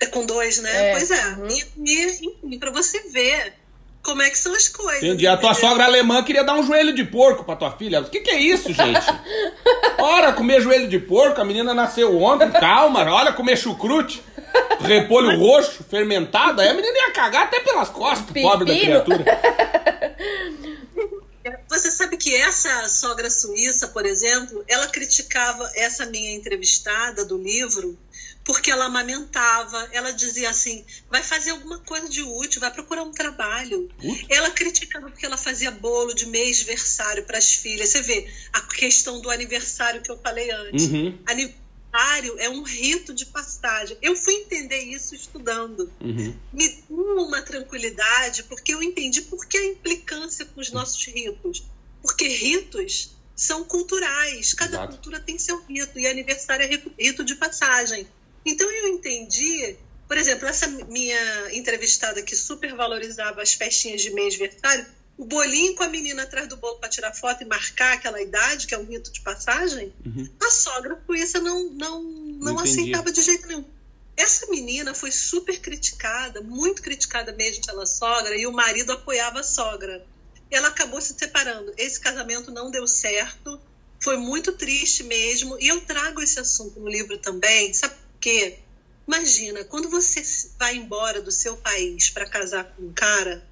[0.00, 0.90] É com dois, né?
[0.90, 1.28] É, Pois é.
[1.34, 1.48] uhum.
[1.48, 3.54] E, e, enfim, pra você ver
[4.02, 5.02] como é que são as coisas.
[5.02, 5.26] Entendi.
[5.26, 8.00] A tua sogra alemã queria dar um joelho de porco pra tua filha.
[8.00, 9.06] O que, que é isso, gente?
[9.98, 13.04] Ora, comer joelho de porco, a menina nasceu ontem, calma.
[13.12, 14.22] Olha, comer chucrute,
[14.80, 16.62] repolho roxo, fermentado.
[16.62, 19.24] Aí a menina ia cagar até pelas costas, pobre da criatura.
[21.68, 27.96] Você sabe que essa sogra suíça, por exemplo, ela criticava essa minha entrevistada do livro
[28.44, 29.88] porque ela amamentava.
[29.92, 33.88] Ela dizia assim: vai fazer alguma coisa de útil, vai procurar um trabalho.
[34.28, 37.90] Ela criticava porque ela fazia bolo de mês-versário para as filhas.
[37.90, 40.86] Você vê a questão do aniversário que eu falei antes.
[40.86, 41.18] Uhum.
[41.26, 43.96] Aniversário é um rito de passagem.
[44.00, 46.34] Eu fui entender isso estudando Uhum.
[46.52, 51.64] me deu uma tranquilidade, porque eu entendi por que a implicância com os nossos ritos.
[52.00, 54.92] Porque ritos são culturais, cada Exato.
[54.94, 58.06] cultura tem seu rito, e aniversário é rito de passagem.
[58.44, 59.76] Então eu entendi,
[60.08, 64.84] por exemplo, essa minha entrevistada que super valorizava as festinhas de mês-versário,
[65.16, 68.66] o bolinho com a menina atrás do bolo para tirar foto e marcar aquela idade,
[68.66, 70.24] que é um rito de passagem, Uhum.
[70.42, 72.02] a sogra suíça não, não,
[72.40, 72.70] não Entendi.
[72.70, 73.64] aceitava de jeito nenhum.
[74.16, 79.42] Essa menina foi super criticada, muito criticada mesmo pela sogra, e o marido apoiava a
[79.42, 80.02] sogra.
[80.50, 81.72] Ela acabou se separando.
[81.76, 83.60] Esse casamento não deu certo,
[84.02, 88.58] foi muito triste mesmo, e eu trago esse assunto no livro também, sabe por quê?
[89.08, 90.22] Imagina, quando você
[90.58, 93.42] vai embora do seu país para casar com um cara,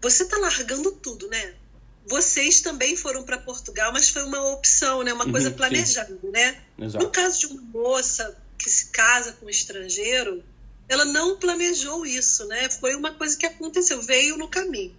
[0.00, 1.54] você tá largando tudo, né?
[2.08, 5.12] Vocês também foram para Portugal, mas foi uma opção, né?
[5.12, 5.56] Uma Uhum, coisa sim.
[5.56, 6.56] planejada, né?
[6.78, 7.10] No Exato.
[7.10, 10.42] caso de uma moça que se casa com um estrangeiro,
[10.88, 12.70] ela não planejou isso, né?
[12.70, 14.96] Foi uma coisa que aconteceu, veio no caminho.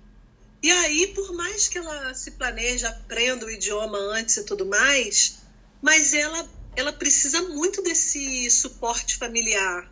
[0.62, 5.38] E aí, por mais que ela se planeje, aprenda o idioma antes e tudo mais,
[5.82, 9.92] mas ela, ela precisa muito desse suporte familiar,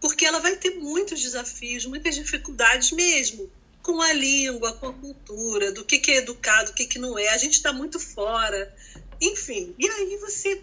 [0.00, 3.50] porque ela vai ter muitos desafios, muitas dificuldades mesmo,
[3.82, 7.18] com a língua, com a cultura, do que, que é educado, o que, que não
[7.18, 7.30] é.
[7.30, 8.72] A gente está muito fora.
[9.20, 10.62] Enfim, e aí você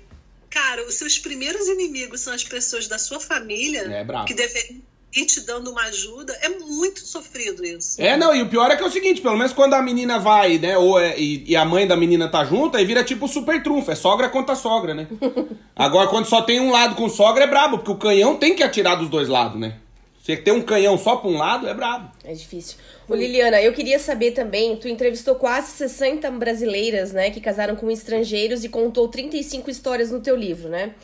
[0.56, 4.82] cara, os seus primeiros inimigos são as pessoas da sua família É que deveriam
[5.16, 6.34] ir te dando uma ajuda.
[6.42, 8.02] É muito sofrido isso.
[8.02, 10.20] É, não, e o pior é que é o seguinte, pelo menos quando a menina
[10.20, 13.28] vai, né, ou é- e, e a mãe da menina tá junto, aí vira tipo
[13.28, 15.08] super trunfo, é sogra contra sogra, né?
[15.76, 18.64] Agora, quando só tem um lado com sogra, é brabo, porque o canhão tem que
[18.64, 19.78] atirar dos dois lados, né?
[20.22, 22.12] Você ter um canhão só pra um lado, é brabo.
[22.24, 22.78] É difícil.
[23.08, 27.92] Ô, Liliana, eu queria saber também, tu entrevistou quase 60 brasileiras, né, que casaram com
[27.92, 30.96] estrangeiros e contou 35 histórias no teu livro, né?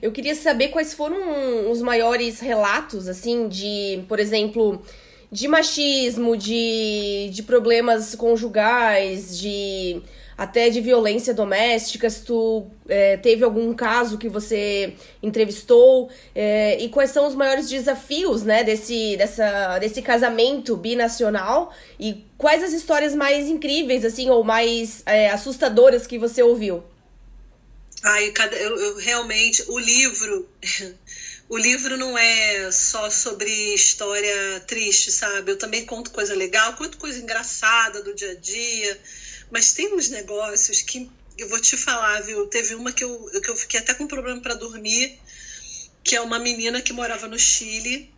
[0.00, 4.82] Eu queria saber quais foram os maiores relatos, assim, de, por exemplo,
[5.30, 10.02] de machismo, de, de problemas conjugais, de
[10.36, 16.88] até de violência doméstica, se tu é, teve algum caso que você entrevistou, é, e
[16.88, 23.14] quais são os maiores desafios, né, desse, dessa, desse casamento binacional, e quais as histórias
[23.14, 26.82] mais incríveis, assim, ou mais é, assustadoras que você ouviu?
[28.04, 30.48] Ai, cada, eu, eu realmente, o livro,
[31.48, 35.52] o livro não é só sobre história triste, sabe?
[35.52, 39.00] Eu também conto coisa legal, conto coisa engraçada do dia a dia,
[39.50, 42.44] mas tem uns negócios que eu vou te falar, viu?
[42.46, 45.12] Teve uma que eu, que eu fiquei até com problema para dormir,
[46.04, 48.12] que é uma menina que morava no Chile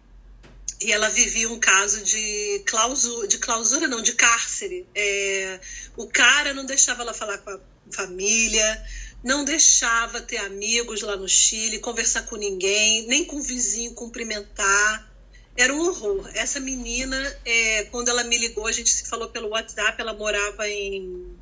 [0.81, 4.87] e ela vivia um caso de clausura, de clausura não, de cárcere.
[4.95, 5.59] É,
[5.97, 7.59] o cara não deixava ela falar com a
[7.93, 8.83] família,
[9.25, 15.11] não deixava ter amigos lá no Chile, conversar com ninguém, nem com o vizinho cumprimentar.
[15.57, 16.29] Era um horror.
[16.35, 20.69] Essa menina, é, quando ela me ligou, a gente se falou pelo WhatsApp, ela morava
[20.69, 21.35] em,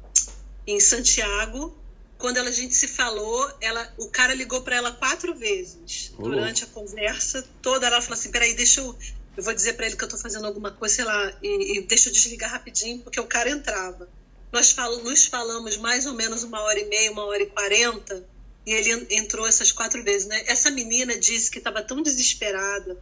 [0.64, 1.76] em Santiago.
[2.18, 6.22] Quando ela, a gente se falou, ela, o cara ligou para ela quatro vezes Ô,
[6.22, 7.88] durante a conversa toda.
[7.88, 8.96] Ela falou assim: peraí, deixa eu.
[9.36, 11.80] Eu vou dizer para ele que eu tô fazendo alguma coisa, sei lá, e, e
[11.80, 14.08] deixa eu desligar rapidinho, porque o cara entrava.
[14.52, 18.22] Nós nos falamos mais ou menos uma hora e meia, uma hora e quarenta,
[18.66, 20.42] e ele en- entrou essas quatro vezes, né?
[20.46, 22.96] Essa menina disse que estava tão desesperada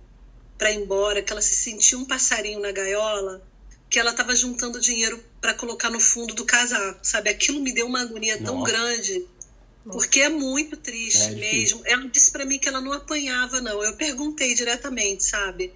[0.57, 3.43] para ir embora, que ela se sentia um passarinho na gaiola,
[3.91, 7.29] que ela estava juntando dinheiro para colocar no fundo do casaco, sabe?
[7.29, 8.71] Aquilo me deu uma agonia tão Nossa.
[8.71, 9.25] grande,
[9.85, 11.79] porque é muito triste É difícil.
[11.79, 11.83] mesmo.
[11.85, 13.83] Ela disse para mim que ela não apanhava, não.
[13.83, 15.73] Eu perguntei diretamente, sabe?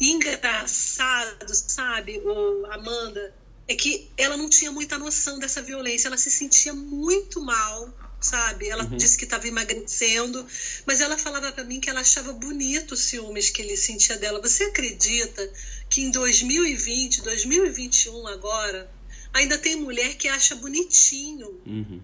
[0.00, 3.32] E engraçado, sabe, o Amanda,
[3.68, 6.08] é que ela não tinha muita noção dessa violência.
[6.08, 7.88] Ela se sentia muito mal,
[8.20, 8.68] sabe?
[8.68, 10.46] Ela disse que estava emagrecendo,
[10.86, 14.40] mas ela falava para mim que ela achava bonito os ciúmes que ele sentia dela.
[14.40, 15.48] Você acredita
[15.88, 18.90] que em 2020, 2021 agora,
[19.32, 22.00] ainda tem mulher que acha bonitinho Uhum.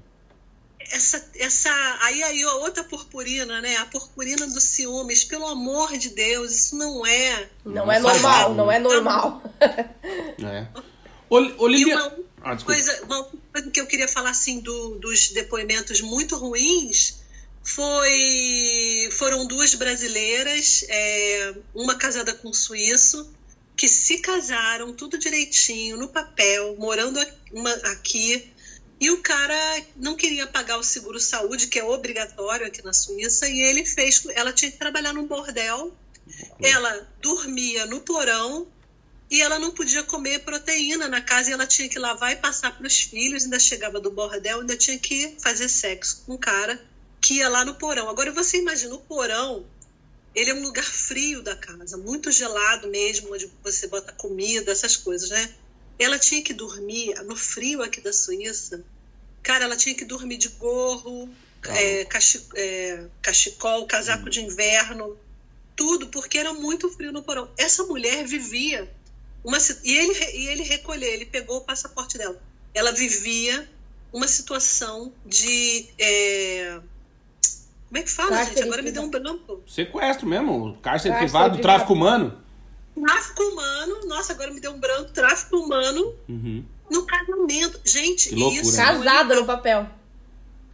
[0.91, 1.71] essa, essa
[2.03, 3.77] aí aí a outra purpurina, né?
[3.77, 7.49] A purpurina dos ciúmes, pelo amor de Deus, isso não é.
[7.65, 9.43] Não, Não é é normal, não é normal.
[10.41, 10.69] É.
[11.69, 12.07] Liliana...
[12.07, 12.13] uma
[12.43, 17.21] Ah, coisa, uma coisa que eu queria falar assim do, dos depoimentos muito ruins
[17.63, 23.31] foi foram duas brasileiras, é, uma casada com um suíço,
[23.77, 27.21] que se casaram tudo direitinho no papel, morando
[27.85, 28.53] aqui.
[29.01, 33.49] E o cara não queria pagar o seguro saúde, que é obrigatório aqui na Suíça,
[33.49, 34.27] e ele fez.
[34.35, 35.97] Ela tinha que trabalhar num bordel.
[36.61, 38.67] Ela dormia no porão
[39.31, 42.75] e ela não podia comer proteína na casa e ela tinha que lavar e passar
[42.77, 43.45] para os filhos.
[43.45, 46.81] Ainda chegava do bordel, ainda tinha que fazer sexo com um cara
[47.21, 48.09] que ia lá no porão.
[48.09, 49.67] Agora você imagina o porão.
[50.35, 54.97] Ele é um lugar frio da casa, muito gelado mesmo, onde você bota comida, essas
[54.97, 55.55] coisas, né?
[55.99, 58.85] Ela tinha que dormir no frio aqui da Suíça.
[59.43, 61.29] Cara, ela tinha que dormir de gorro,
[61.67, 62.07] é,
[62.55, 65.19] é, cachecol, casaco de inverno,
[65.75, 67.51] tudo, porque era muito frio no porão.
[67.57, 68.89] Essa mulher vivia
[69.45, 72.41] uma e ele e ele recolheu, ele pegou o passaporte dela.
[72.75, 73.69] Ela vivia
[74.13, 76.81] uma situação de é,
[77.89, 78.65] como é que fala, Cárcere gente?
[78.67, 79.63] Agora me deu um branco.
[79.67, 81.63] Sequestro mesmo, cárcere, Cárcere privado, privado.
[81.63, 82.43] tráfico humano.
[82.95, 85.11] Tráfico humano, nossa, agora me deu um branco.
[85.13, 86.65] Tráfico humano Uhum.
[86.91, 87.81] no casamento.
[87.85, 88.77] Gente, loucura, isso.
[88.77, 88.85] né?
[88.85, 89.89] Casada no papel.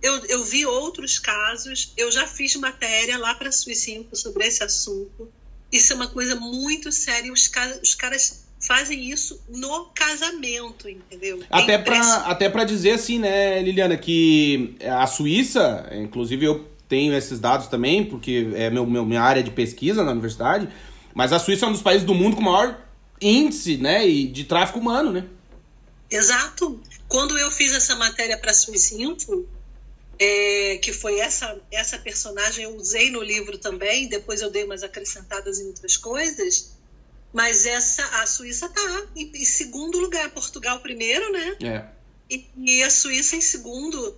[0.02, 4.62] Eu, eu vi outros casos, eu já fiz matéria lá para a Info sobre esse
[4.62, 5.30] assunto.
[5.72, 7.32] Isso é uma coisa muito séria.
[7.32, 11.40] Os, ca- os caras fazem isso no casamento, entendeu?
[11.42, 12.22] É Até impressionante.
[12.22, 17.66] pra, até pra dizer assim, né, Liliana, que a Suíça, inclusive eu tenho esses dados
[17.66, 20.68] também, porque é meu, meu- minha área de pesquisa na universidade,
[21.14, 22.80] mas a Suíça é um dos países do mundo com maior
[23.20, 25.24] índice, né, e de tráfico humano, né?
[26.10, 26.80] Exato.
[27.08, 29.46] Quando eu fiz essa matéria para a Suíça Info,
[30.18, 34.82] é, que foi essa, essa personagem, eu usei no livro também, depois eu dei umas
[34.82, 36.74] acrescentadas em outras coisas,
[37.34, 41.56] mas essa a Suíça tá em, em segundo lugar, Portugal primeiro, né?
[41.62, 41.84] É.
[42.30, 44.16] E, e a Suíça em segundo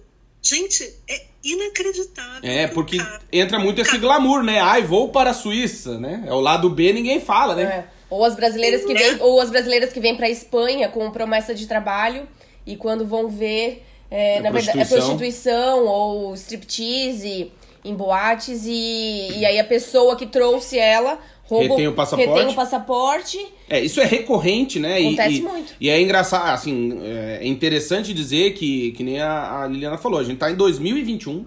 [0.48, 2.48] Gente, é inacreditável.
[2.48, 3.20] É, porque cara.
[3.32, 4.60] entra muito esse glamour, né?
[4.60, 6.22] Ai, vou para a Suíça, né?
[6.24, 7.62] É o lado B, ninguém fala, né?
[7.62, 7.84] É.
[8.08, 11.66] Ou as brasileiras que vêm, ou as brasileiras que vêm para Espanha com promessa de
[11.66, 12.28] trabalho
[12.64, 17.50] e quando vão ver, é, na verdade, é prostituição ou striptease
[17.84, 22.30] em boates e, e aí a pessoa que trouxe ela rouba, retém o passaporte.
[22.30, 23.46] Retém o passaporte.
[23.68, 24.98] É, isso é recorrente, né?
[24.98, 25.74] Acontece e, muito.
[25.80, 30.24] E é engraçado, assim, é interessante dizer que, que nem a, a Liliana falou, a
[30.24, 31.46] gente tá em 2021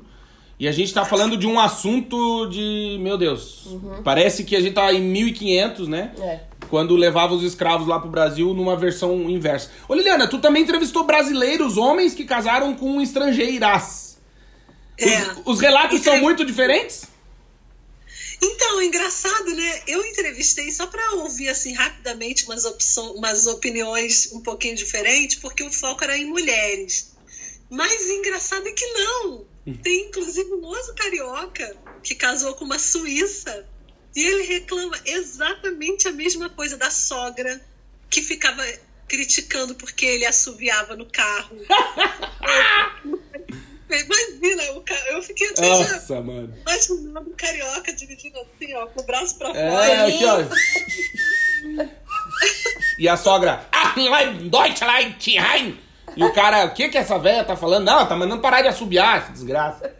[0.59, 4.03] e a gente tá falando de um assunto de, meu Deus, uhum.
[4.03, 6.11] parece que a gente tá em 1500, né?
[6.19, 6.39] É.
[6.69, 9.71] Quando levava os escravos lá pro Brasil numa versão inversa.
[9.87, 14.19] Ô Liliana, tu também entrevistou brasileiros, homens que casaram com estrangeiras.
[14.97, 15.05] É.
[15.05, 17.07] Os, os relatos são muito diferentes?
[18.41, 19.81] Então, engraçado, né?
[19.87, 25.63] Eu entrevistei só para ouvir assim rapidamente umas, opções, umas opiniões um pouquinho diferentes, porque
[25.63, 27.13] o foco era em mulheres.
[27.69, 29.47] Mas engraçado é que não.
[29.83, 33.67] Tem inclusive um moço carioca que casou com uma suíça
[34.15, 37.61] e ele reclama exatamente a mesma coisa da sogra
[38.09, 38.65] que ficava
[39.07, 41.57] criticando porque ele assoviava no carro.
[43.89, 44.63] Imagina,
[45.11, 46.53] eu fiquei até Nossa, já mano.
[46.61, 49.85] imaginando o carioca dirigindo assim, ó, com o braço pra é, fora.
[49.85, 51.87] É, aqui, ó.
[52.99, 53.93] e a sogra, ah,
[56.15, 57.85] e o cara, o que que essa velha tá falando?
[57.85, 59.93] Não, tá mandando parar de assobiar, desgraça.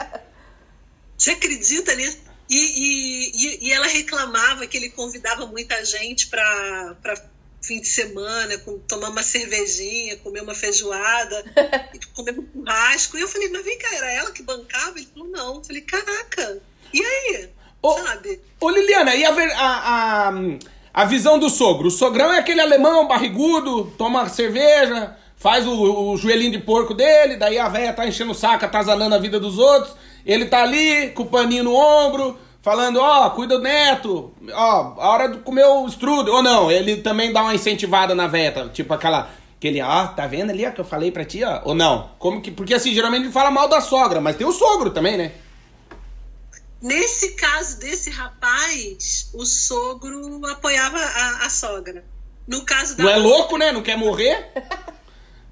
[1.18, 2.20] Você acredita nisso?
[2.50, 7.16] E, e, e, e, ela reclamava que ele convidava muita gente pra, pra
[7.62, 11.44] fim de semana, com, tomar uma cervejinha, comer uma feijoada,
[12.16, 13.18] comer um churrasco.
[13.18, 14.98] E eu falei, mas vem cá, era ela que bancava?
[14.98, 15.56] Ele falou, não.
[15.56, 16.62] Eu falei, caraca,
[16.94, 17.50] e aí?
[17.82, 18.42] Ô, Sabe?
[18.60, 20.34] Ô Liliana, e a, a, a,
[20.94, 21.88] a visão do sogro?
[21.88, 27.38] O sogrão é aquele alemão barrigudo, toma cerveja, faz o, o joelhinho de porco dele,
[27.38, 29.96] daí a velha tá enchendo o saco, atazanando a vida dos outros.
[30.26, 34.94] Ele tá ali, com o paninho no ombro, falando, ó, oh, cuida do neto, ó,
[34.98, 38.28] oh, a hora de comer o strudel, ou não, ele também dá uma incentivada na
[38.28, 41.44] veta, tipo aquela, aquele, ó, oh, tá vendo ali ó, que eu falei pra ti,
[41.44, 44.46] ó, ou não, como que, porque assim, geralmente ele fala mal da sogra, mas tem
[44.46, 45.32] o sogro também, né?
[46.82, 52.06] Nesse caso desse rapaz, o sogro apoiava a, a sogra.
[52.48, 53.74] No caso da Não é louco, né?
[53.74, 54.50] Não quer morrer?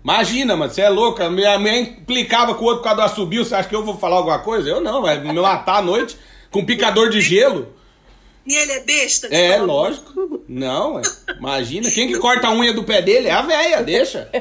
[0.02, 1.30] Imagina, mano, você é louca.
[1.30, 3.44] Minha mãe implicava com o outro por causa do assobio.
[3.44, 4.70] Você acha que eu vou falar alguma coisa?
[4.70, 6.18] Eu não, vai me matar à noite
[6.52, 7.74] com picador de gelo.
[8.46, 9.28] E ele é besta?
[9.28, 10.44] É, lógico.
[10.48, 11.02] Não,
[11.38, 11.92] imagina.
[11.92, 13.28] Quem que corta a unha do pé dele?
[13.28, 14.32] É a véia, deixa.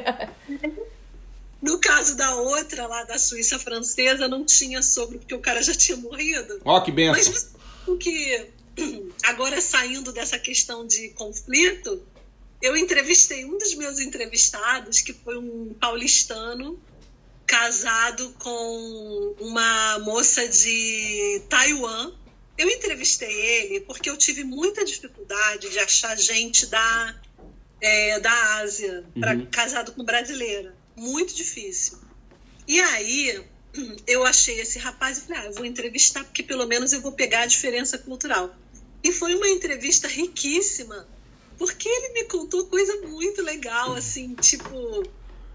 [1.60, 5.74] No caso da outra, lá da Suíça francesa, não tinha sogro, porque o cara já
[5.74, 6.60] tinha morrido.
[6.64, 7.32] Ó, oh, que benção.
[7.32, 7.50] Mas
[7.88, 8.46] o que
[9.24, 12.00] agora saindo dessa questão de conflito,
[12.62, 16.78] eu entrevistei um dos meus entrevistados, que foi um paulistano,
[17.46, 22.12] casado com uma moça de Taiwan.
[22.58, 27.20] Eu entrevistei ele porque eu tive muita dificuldade de achar gente da,
[27.80, 29.46] é, da Ásia para uhum.
[29.46, 30.74] casado com brasileira.
[30.96, 31.98] Muito difícil.
[32.66, 33.44] E aí
[34.06, 37.12] eu achei esse rapaz e falei, ah, eu vou entrevistar porque pelo menos eu vou
[37.12, 38.54] pegar a diferença cultural.
[39.04, 41.06] E foi uma entrevista riquíssima,
[41.58, 45.04] porque ele me contou coisa muito legal, assim, tipo,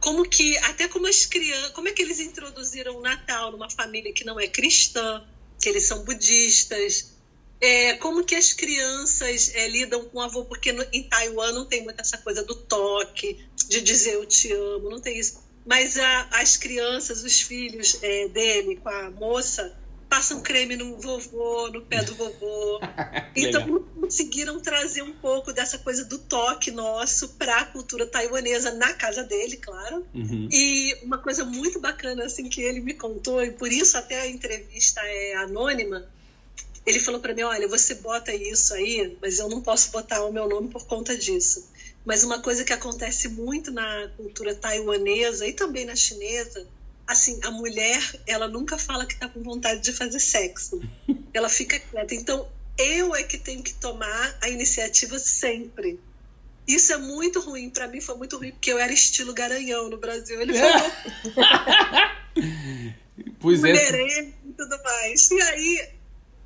[0.02, 4.12] como que até como as crianças, como é que eles introduziram o Natal numa família
[4.12, 5.24] que não é cristã,
[5.62, 7.14] que eles são budistas,
[7.62, 11.66] é, como que as crianças é, lidam com o avô, porque no, em Taiwan não
[11.66, 15.40] tem muito essa coisa do toque, de dizer eu te amo, não tem isso.
[15.64, 19.78] Mas a, as crianças, os filhos é, dele com a moça,
[20.12, 22.82] passam creme no vovô, no pé do vovô.
[23.34, 28.94] então conseguiram trazer um pouco dessa coisa do toque nosso para a cultura taiwanesa na
[28.94, 30.06] casa dele, claro.
[30.14, 30.50] Uhum.
[30.52, 34.28] E uma coisa muito bacana assim que ele me contou e por isso até a
[34.28, 36.06] entrevista é anônima.
[36.86, 40.34] Ele falou para mim, olha, você bota isso aí, mas eu não posso botar o
[40.34, 41.70] meu nome por conta disso.
[42.04, 46.68] Mas uma coisa que acontece muito na cultura taiwanesa e também na chinesa
[47.12, 50.82] assim, a mulher, ela nunca fala que tá com vontade de fazer sexo.
[51.34, 52.16] Ela fica quieta.
[52.16, 52.48] Então,
[52.78, 56.00] eu é que tenho que tomar a iniciativa sempre.
[56.68, 57.70] Isso é muito ruim.
[57.70, 60.42] Para mim foi muito ruim, porque eu era estilo garanhão no Brasil.
[60.42, 60.92] Ele falou.
[63.40, 63.74] pois é.
[63.74, 65.32] e tudo mais.
[65.32, 65.90] E aí,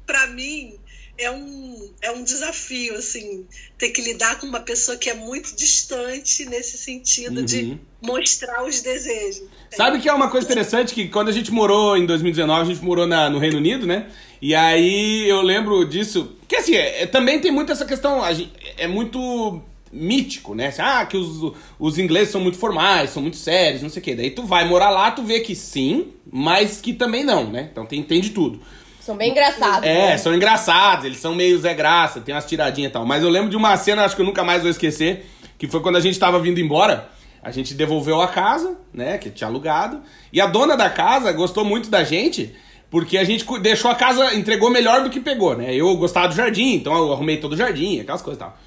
[0.06, 0.80] para mim,
[1.18, 3.46] é um, é um desafio, assim,
[3.78, 7.46] ter que lidar com uma pessoa que é muito distante nesse sentido uhum.
[7.46, 9.44] de mostrar os desejos.
[9.72, 12.84] Sabe que é uma coisa interessante que quando a gente morou em 2019, a gente
[12.84, 14.08] morou na, no Reino Unido, né?
[14.42, 18.52] E aí eu lembro disso, que assim, é, é, também tem muito essa questão, gente,
[18.78, 19.62] é muito
[19.92, 20.68] mítico, né?
[20.68, 24.04] Assim, ah, que os, os ingleses são muito formais, são muito sérios, não sei o
[24.04, 24.16] quê.
[24.16, 27.70] Daí tu vai morar lá, tu vê que sim, mas que também não, né?
[27.72, 28.60] Então tem, tem de tudo.
[29.06, 29.88] São bem engraçados.
[29.88, 30.18] É, né?
[30.18, 33.06] são engraçados, eles são meio Zé Graça, tem umas tiradinhas e tal.
[33.06, 35.28] Mas eu lembro de uma cena, acho que eu nunca mais vou esquecer,
[35.60, 37.08] que foi quando a gente tava vindo embora.
[37.44, 40.02] A gente devolveu a casa, né, que tinha alugado.
[40.34, 42.56] E a dona da casa gostou muito da gente,
[42.90, 45.72] porque a gente deixou a casa, entregou melhor do que pegou, né?
[45.72, 48.58] Eu gostava do jardim, então eu arrumei todo o jardim, aquelas coisas e tal.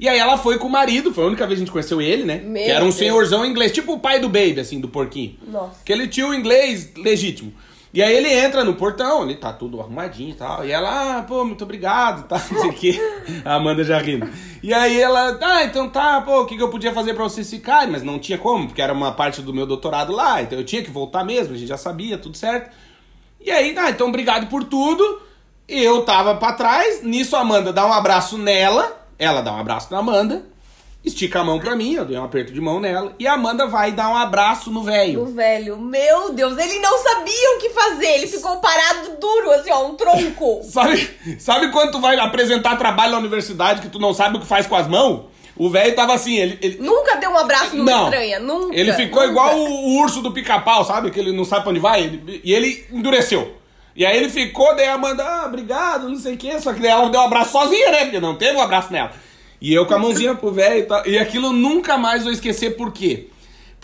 [0.00, 2.02] E aí ela foi com o marido, foi a única vez que a gente conheceu
[2.02, 2.42] ele, né?
[2.44, 2.96] Meu que era um Deus.
[2.96, 5.36] senhorzão inglês, tipo o pai do Baby, assim, do porquinho.
[5.46, 5.78] Nossa.
[5.82, 7.52] Aquele tio inglês legítimo.
[7.94, 10.66] E aí ele entra no portão, ele tá tudo arrumadinho e tal.
[10.66, 13.00] E ela, ah, pô, muito obrigado, tá, não sei o quê.
[13.44, 14.28] A Amanda já rindo.
[14.60, 17.48] E aí ela, ah, então tá, pô, o que, que eu podia fazer pra vocês
[17.48, 17.92] ficarem?
[17.92, 20.82] Mas não tinha como, porque era uma parte do meu doutorado lá, então eu tinha
[20.82, 22.74] que voltar mesmo, a gente já sabia, tudo certo.
[23.40, 25.22] E aí, ah, então obrigado por tudo.
[25.68, 29.92] Eu tava pra trás, nisso a Amanda dá um abraço nela, ela dá um abraço
[29.92, 30.44] na Amanda,
[31.04, 33.66] estica a mão pra mim, eu dei um aperto de mão nela, e a Amanda
[33.66, 35.22] vai dar um abraço no velho.
[35.22, 38.06] O velho, meu Deus, ele não sabia o que fazer.
[38.06, 40.62] Ele ficou parado duro, assim, ó, um tronco.
[40.70, 44.46] Sabe, sabe quando tu vai apresentar trabalho na universidade que tu não sabe o que
[44.46, 45.26] faz com as mãos?
[45.56, 48.04] O velho tava assim, ele, ele, Nunca deu um abraço numa Não.
[48.06, 48.74] estranha, nunca.
[48.76, 49.30] ele ficou nunca.
[49.30, 51.12] igual o, o urso do pica-pau, sabe?
[51.12, 52.02] Que ele não sabe pra onde vai.
[52.02, 53.54] ele- e ele endureceu.
[53.94, 56.58] E aí ele ficou, daí a Amanda, ah, obrigado, não sei o quê.
[56.60, 58.04] Só que daí ela deu um abraço sozinha, né?
[58.04, 59.12] Porque não teve um abraço nela.
[59.64, 61.06] E eu com a mãozinha pro velho e tal.
[61.06, 63.28] E aquilo eu nunca mais vou esquecer por quê?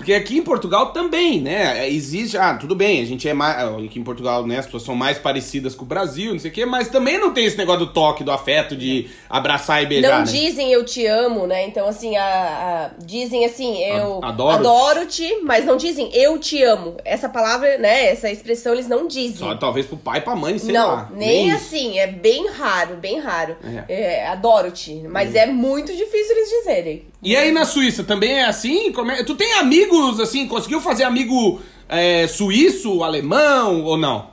[0.00, 1.86] Porque aqui em Portugal também, né?
[1.90, 2.38] Existe.
[2.38, 3.62] Ah, tudo bem, a gente é mais.
[3.84, 4.58] Aqui em Portugal, né?
[4.58, 7.34] As pessoas são mais parecidas com o Brasil, não sei o quê, mas também não
[7.34, 10.10] tem esse negócio do toque, do afeto, de abraçar e beijar.
[10.10, 10.24] Não né?
[10.24, 11.66] dizem eu te amo, né?
[11.66, 14.58] Então, assim, a, a- dizem assim, eu adoro-te.
[14.66, 16.96] adoro-te, mas não dizem eu te amo.
[17.04, 18.06] Essa palavra, né?
[18.06, 19.36] Essa expressão eles não dizem.
[19.36, 21.10] Só talvez pro pai e pra mãe, sei não, lá.
[21.12, 21.56] nem isso.
[21.56, 23.54] assim, é bem raro, bem raro.
[23.86, 24.00] É.
[24.00, 27.09] É, adoro-te, mas é muito difícil eles dizerem.
[27.22, 28.92] E aí na Suíça também é assim?
[28.92, 30.48] Como é- Tu tem amigos assim?
[30.48, 34.30] Conseguiu fazer amigo é, suíço, alemão ou não?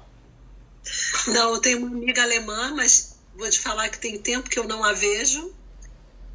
[1.27, 4.63] Não, eu tenho uma amiga alemã, mas vou te falar que tem tempo que eu
[4.63, 5.51] não a vejo.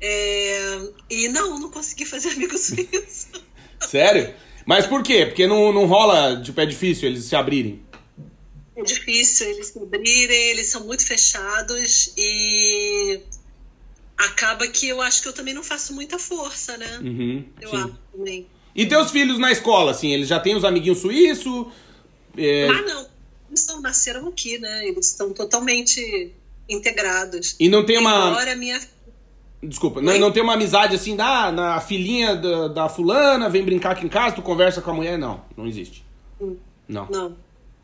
[0.00, 3.28] É, E não, não consegui fazer amigo suíço.
[3.80, 4.34] Sério?
[4.66, 5.26] Mas por quê?
[5.26, 7.82] Porque não, não rola, tipo, é difícil eles se abrirem.
[8.76, 13.20] É difícil eles se abrirem, eles são muito fechados e
[14.26, 16.98] acaba que eu acho que eu também não faço muita força, né?
[17.02, 17.76] Uhum, eu sim.
[17.76, 18.46] acho também.
[18.74, 21.66] E teus filhos na escola, assim, eles já têm os amiguinhos suíços?
[22.36, 23.06] É, Ah, não.
[23.50, 24.88] Eles não nasceram aqui, né?
[24.88, 26.32] Eles estão totalmente
[26.68, 27.54] integrados.
[27.60, 28.30] e não tem uma.
[28.30, 28.80] Embora a minha
[29.62, 30.18] Desculpa, não, Oi?
[30.18, 34.08] não tem uma amizade assim, da na filhinha da, da fulana, vem brincar aqui em
[34.08, 35.16] casa, tu conversa com a mulher?
[35.16, 36.04] Não, não existe.
[36.88, 37.36] Não, não.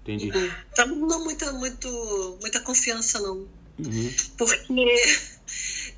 [0.03, 0.33] entendi.
[0.75, 3.47] Tá não muita, muito, muita confiança, não.
[3.79, 4.13] Uhum.
[4.37, 4.57] Porque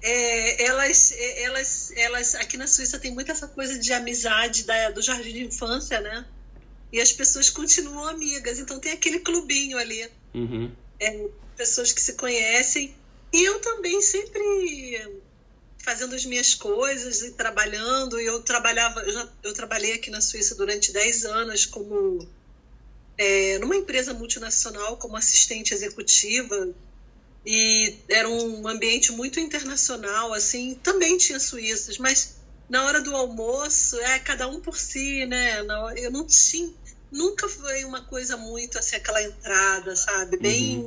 [0.02, 4.90] é, elas, é, elas, elas, aqui na Suíça tem muito essa coisa de amizade da,
[4.90, 6.26] do jardim de infância, né?
[6.92, 10.72] E as pessoas continuam amigas, então tem aquele clubinho ali, Uhum.
[11.00, 12.92] é, pessoas que se conhecem.
[13.32, 14.40] E eu também sempre
[15.84, 18.20] fazendo as minhas coisas e trabalhando.
[18.20, 22.26] E eu trabalhava, eu, já, eu trabalhei aqui na Suíça durante 10 anos como
[23.18, 26.74] é, numa empresa multinacional como assistente executiva
[27.44, 33.98] e era um ambiente muito internacional, assim, também tinha suíços, mas na hora do almoço,
[33.98, 35.60] é cada um por si, né?
[35.96, 36.70] Eu não tinha,
[37.10, 40.36] nunca foi uma coisa muito assim, aquela entrada, sabe?
[40.36, 40.86] Bem.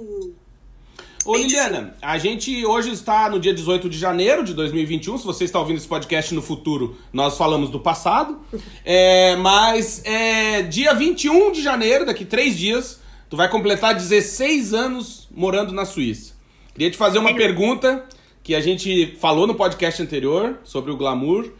[1.25, 5.17] Ô Bem Liliana, a gente hoje está no dia 18 de janeiro de 2021.
[5.17, 8.39] Se você está ouvindo esse podcast no futuro, nós falamos do passado.
[8.85, 12.99] É, mas é, dia 21 de janeiro, daqui três dias,
[13.29, 16.32] tu vai completar 16 anos morando na Suíça.
[16.73, 18.03] Queria te fazer uma pergunta
[18.41, 21.51] que a gente falou no podcast anterior sobre o glamour.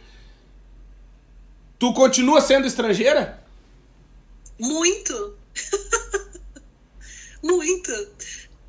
[1.78, 3.42] Tu continua sendo estrangeira?
[4.58, 5.36] Muito!
[7.42, 7.92] muito!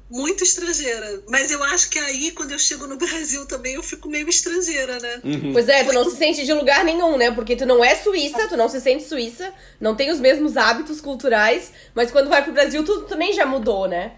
[0.08, 1.24] Muito estrangeira.
[1.28, 5.00] Mas eu acho que aí, quando eu chego no Brasil também, eu fico meio estrangeira,
[5.00, 5.22] né?
[5.52, 7.32] Pois é, tu não se sente de lugar nenhum, né?
[7.32, 11.02] Porque tu não é suíça, tu não se sente suíça, não tem os mesmos hábitos
[11.02, 14.14] culturais, mas quando vai pro Brasil, tudo também já mudou, né?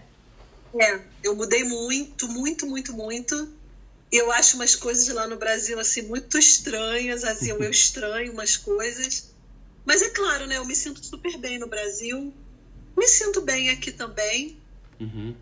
[0.74, 3.48] É, eu mudei muito, muito, muito, muito.
[4.10, 9.30] Eu acho umas coisas lá no Brasil, assim, muito estranhas, assim, eu estranho umas coisas.
[9.84, 12.32] Mas é claro, né, eu me sinto super bem no Brasil.
[12.96, 14.56] Me sinto bem aqui também.
[15.00, 15.34] Uhum.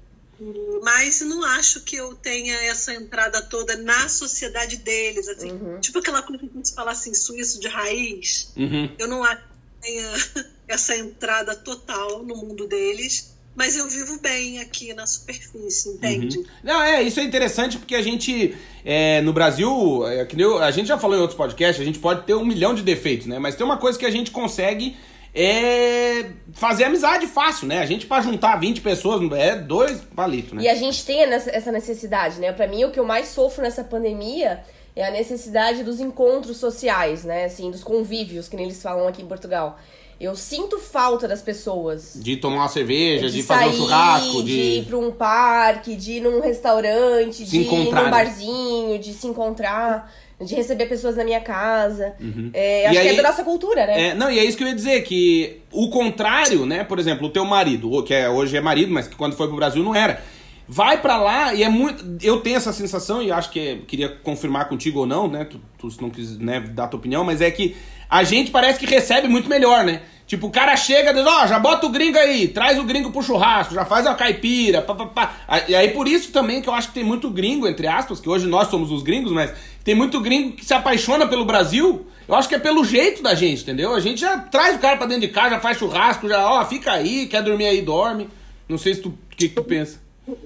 [0.82, 5.48] Mas não acho que eu tenha essa entrada toda na sociedade deles, assim.
[5.80, 8.52] Tipo aquela coisa que a gente fala assim, suíço de raiz.
[8.56, 8.94] Uhum.
[8.98, 10.12] Eu não acho que tenha
[10.68, 13.34] essa entrada total no mundo deles.
[13.56, 16.38] Mas eu vivo bem aqui na superfície, entende?
[16.38, 16.44] Uhum.
[16.62, 18.54] Não, é, isso é interessante porque a gente,
[18.84, 21.98] é, no Brasil, é, que eu, a gente já falou em outros podcasts, a gente
[21.98, 23.38] pode ter um milhão de defeitos, né?
[23.38, 24.96] Mas tem uma coisa que a gente consegue
[25.38, 27.80] é fazer amizade fácil, né?
[27.80, 30.62] A gente, para juntar 20 pessoas, é dois palitos, né?
[30.62, 32.52] E a gente tem essa necessidade, né?
[32.52, 37.22] Para mim, o que eu mais sofro nessa pandemia é a necessidade dos encontros sociais,
[37.22, 37.44] né?
[37.44, 39.78] Assim, dos convívios, que nem eles falam aqui em Portugal.
[40.20, 42.14] Eu sinto falta das pessoas.
[42.16, 44.44] De tomar uma cerveja, de, de fazer um churrasco, de...
[44.44, 48.10] de ir pra um parque, de ir num restaurante, se de ir num né?
[48.10, 50.10] barzinho, de se encontrar
[50.44, 52.14] de receber pessoas na minha casa.
[52.20, 52.50] Uhum.
[52.52, 54.08] É, acho aí, que é da nossa cultura, né?
[54.08, 56.84] É, não, e é isso que eu ia dizer, que o contrário, né?
[56.84, 59.56] Por exemplo, o teu marido, que é, hoje é marido, mas que quando foi pro
[59.56, 60.22] Brasil não era.
[60.68, 62.04] Vai para lá e é muito.
[62.20, 65.44] Eu tenho essa sensação, e acho que é, queria confirmar contigo ou não, né?
[65.44, 67.76] Tu, tu se não quiser né, dar tua opinião, mas é que
[68.10, 70.02] a gente parece que recebe muito melhor, né?
[70.26, 73.12] Tipo, o cara chega diz, ó, oh, já bota o gringo aí, traz o gringo
[73.12, 75.34] pro churrasco, já faz a caipira, pá, pá, pá.
[75.68, 78.28] E aí por isso também que eu acho que tem muito gringo, entre aspas, que
[78.28, 79.52] hoje nós somos os gringos, mas
[79.84, 82.08] tem muito gringo que se apaixona pelo Brasil.
[82.26, 83.94] Eu acho que é pelo jeito da gente, entendeu?
[83.94, 86.64] A gente já traz o cara pra dentro de casa, já faz churrasco, já, ó,
[86.64, 88.28] fica aí, quer dormir aí, dorme.
[88.68, 90.00] Não sei se tu, o que, que tu pensa.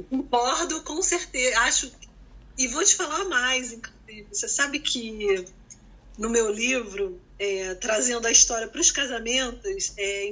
[0.09, 1.59] Concordo, com certeza.
[1.61, 1.93] Acho.
[2.59, 4.27] E vou te falar mais, inclusive.
[4.31, 5.45] Você sabe que
[6.19, 10.31] no meu livro é, trazendo a história para os casamentos é,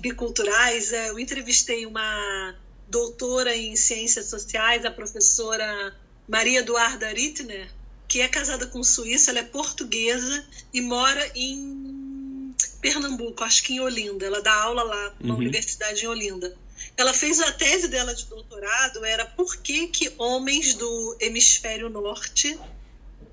[0.00, 2.54] biculturais, é, eu entrevistei uma
[2.88, 5.96] doutora em ciências sociais, a professora
[6.28, 7.68] Maria Eduarda Rittner,
[8.06, 13.74] que é casada com um suíço, ela é portuguesa e mora em Pernambuco, acho que
[13.74, 14.26] em Olinda.
[14.26, 15.40] Ela dá aula lá na uhum.
[15.40, 16.56] universidade em Olinda.
[16.96, 22.58] Ela fez a tese dela de doutorado era por que, que homens do hemisfério norte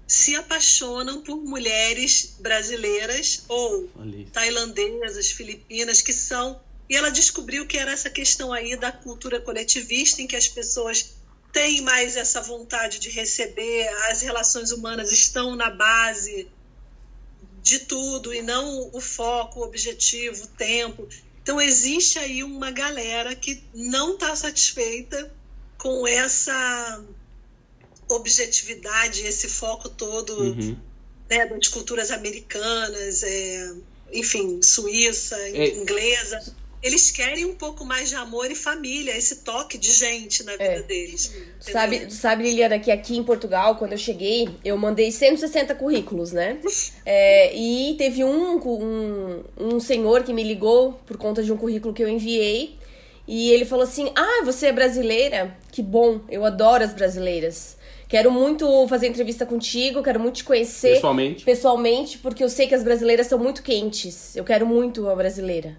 [0.08, 3.90] se apaixonam por mulheres brasileiras ou
[4.32, 6.62] tailandesas, filipinas, que são.
[6.90, 11.18] E ela descobriu que era essa questão aí da cultura coletivista, em que as pessoas
[11.52, 16.50] têm mais essa vontade de receber, as relações humanas estão na base
[17.62, 21.10] de tudo e não o foco, o objetivo, o tempo.
[21.48, 25.34] Então, existe aí uma galera que não está satisfeita
[25.78, 27.02] com essa
[28.10, 30.78] objetividade, esse foco todo uhum.
[31.30, 33.74] né, das culturas americanas, é,
[34.12, 35.74] enfim, suíça, é.
[35.74, 36.54] inglesa.
[36.88, 40.64] Eles querem um pouco mais de amor e família, esse toque de gente na vida
[40.64, 40.82] é.
[40.82, 41.34] deles.
[41.60, 46.58] Sabe, sabe, Liliana, que aqui em Portugal, quando eu cheguei, eu mandei 160 currículos, né?
[47.10, 51.94] É, e teve um, um, um senhor que me ligou por conta de um currículo
[51.94, 52.78] que eu enviei.
[53.26, 55.56] E ele falou assim: Ah, você é brasileira?
[55.72, 57.78] Que bom, eu adoro as brasileiras.
[58.10, 60.96] Quero muito fazer entrevista contigo, quero muito te conhecer.
[60.96, 61.46] Pessoalmente.
[61.46, 64.36] Pessoalmente, porque eu sei que as brasileiras são muito quentes.
[64.36, 65.78] Eu quero muito a brasileira.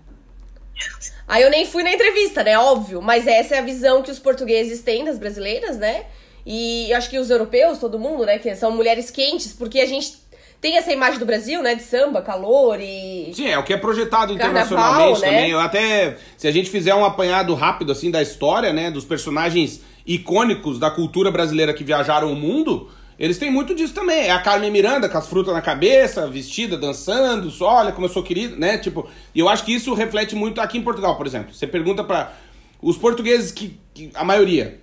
[1.27, 2.59] Aí eu nem fui na entrevista, né?
[2.59, 3.03] Óbvio.
[3.03, 6.05] Mas essa é a visão que os portugueses têm das brasileiras, né?
[6.47, 8.39] E acho que os europeus, todo mundo, né?
[8.39, 10.17] Que são mulheres quentes, porque a gente
[10.61, 11.75] tem essa imagem do Brasil, né?
[11.75, 13.31] De samba, calor e.
[13.35, 15.27] Sim, é o que é projetado Carnaval, internacionalmente né?
[15.29, 15.51] também.
[15.51, 16.17] Eu até.
[16.37, 18.91] Se a gente fizer um apanhado rápido, assim, da história, né?
[18.91, 24.27] Dos personagens icônicos da cultura brasileira que viajaram o mundo, eles têm muito disso também.
[24.27, 28.11] É a Carmen Miranda com as frutas na cabeça, vestida, dançando, só olha como eu
[28.11, 28.79] sou querido, né?
[28.79, 31.53] Tipo, e eu acho que isso reflete muito aqui em Portugal, por exemplo.
[31.53, 32.33] Você pergunta para
[32.81, 34.81] os portugueses que, que, a maioria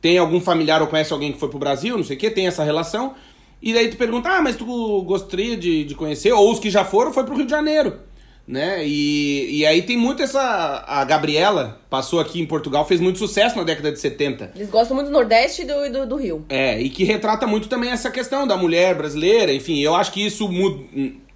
[0.00, 2.46] tem algum familiar ou conhece alguém que foi pro Brasil, não sei o que, tem
[2.46, 3.14] essa relação.
[3.60, 6.32] E daí tu pergunta, ah, mas tu gostaria de, de conhecer?
[6.32, 8.07] Ou os que já foram foi pro Rio de Janeiro
[8.48, 8.82] né?
[8.82, 10.82] E, e aí tem muito essa.
[10.86, 14.52] A Gabriela passou aqui em Portugal, fez muito sucesso na década de 70.
[14.56, 16.46] Eles gostam muito do Nordeste e do, do, do Rio.
[16.48, 20.24] É, e que retrata muito também essa questão da mulher brasileira, enfim, eu acho que
[20.24, 20.82] isso muda.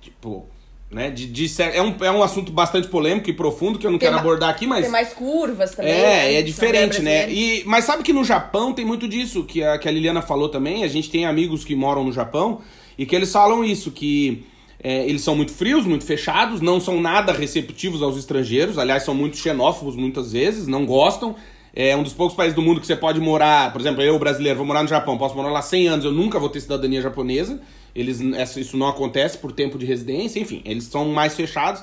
[0.01, 0.47] Tipo,
[0.91, 1.11] né?
[1.11, 4.09] De, de, é, um, é um assunto bastante polêmico e profundo que eu não tem
[4.09, 4.81] quero abordar aqui, mas.
[4.81, 5.93] Tem mais curvas também.
[5.93, 6.35] É, né?
[6.37, 7.31] é diferente, né?
[7.31, 10.49] E, mas sabe que no Japão tem muito disso, que a, que a Liliana falou
[10.49, 10.83] também.
[10.83, 12.63] A gente tem amigos que moram no Japão
[12.97, 14.47] e que eles falam isso, que
[14.83, 19.15] é, eles são muito frios, muito fechados, não são nada receptivos aos estrangeiros, aliás, são
[19.15, 21.37] muito xenófobos muitas vezes, não gostam.
[21.75, 24.59] É um dos poucos países do mundo que você pode morar, por exemplo, eu, brasileiro,
[24.59, 27.61] vou morar no Japão, posso morar lá 100 anos, eu nunca vou ter cidadania japonesa.
[27.95, 28.21] Eles,
[28.57, 31.83] isso não acontece por tempo de residência, enfim, eles são mais fechados.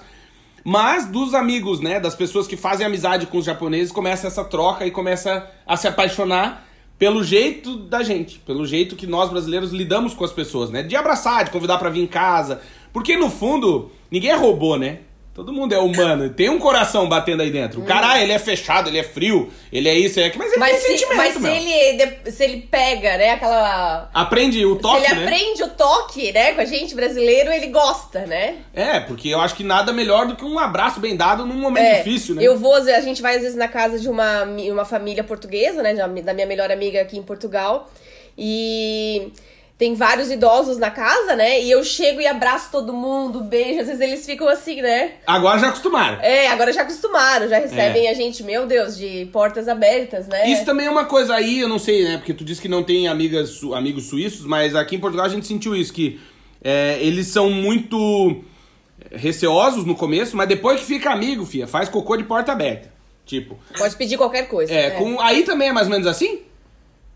[0.63, 4.85] Mas dos amigos, né, das pessoas que fazem amizade com os japoneses, começa essa troca
[4.85, 6.67] e começa a se apaixonar
[6.99, 10.83] pelo jeito da gente, pelo jeito que nós brasileiros lidamos com as pessoas, né?
[10.83, 12.61] De abraçar, de convidar para vir em casa,
[12.93, 14.99] porque no fundo, ninguém é robô, né?
[15.39, 16.29] Todo mundo é humano.
[16.31, 17.79] Tem um coração batendo aí dentro.
[17.79, 20.43] O cara, ah, ele é fechado, ele é frio, ele é isso, é aquilo.
[20.43, 21.53] Mas ele Mas, tem se, sentimento, mas se, meu.
[21.53, 24.09] ele, se ele pega, né, aquela.
[24.13, 25.25] Aprende o toque, se ele né?
[25.27, 28.57] aprende o toque, né, com a gente brasileiro, ele gosta, né?
[28.73, 31.85] É, porque eu acho que nada melhor do que um abraço bem dado num momento
[31.85, 32.43] É, difícil, né?
[32.43, 35.93] Eu vou, a gente vai às vezes na casa de uma, uma família portuguesa, né?
[35.93, 37.89] da minha melhor amiga aqui em Portugal.
[38.37, 39.31] E
[39.79, 41.63] tem vários idosos na casa, né?
[41.63, 43.79] E eu chego e abraço todo mundo, beijo.
[43.79, 45.13] Às vezes eles ficam assim, né?
[45.25, 46.19] Agora já acostumaram.
[46.21, 50.41] É, agora já acostumaram, já recebem a gente, meu Deus, de portas abertas, né?
[50.41, 50.49] É.
[50.51, 52.17] Isso também é uma coisa aí, eu não sei, né?
[52.17, 55.47] Porque tu disse que não tem amigas, amigos suíços, mas aqui em Portugal a gente
[55.47, 56.19] sentiu isso, que
[56.61, 58.43] é, eles são muito
[59.13, 62.91] receosos no começo, mas depois que fica amigo, fia, faz cocô de porta aberta.
[63.25, 64.73] Tipo, Pode pedir qualquer coisa.
[64.73, 64.95] é, né?
[64.97, 66.48] com, aí também é mais ou menos assim?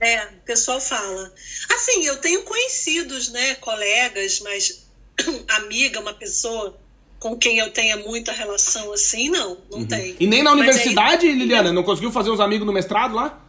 [0.03, 1.33] É, o pessoal fala.
[1.69, 4.85] Assim, eu tenho conhecidos, né, colegas, mas
[5.47, 6.77] amiga, uma pessoa
[7.19, 10.11] com quem eu tenha muita relação assim, não, não tem.
[10.11, 10.17] Uhum.
[10.19, 13.41] E nem na universidade, aí- Liliana, não conseguiu fazer uns amigos no mestrado lá?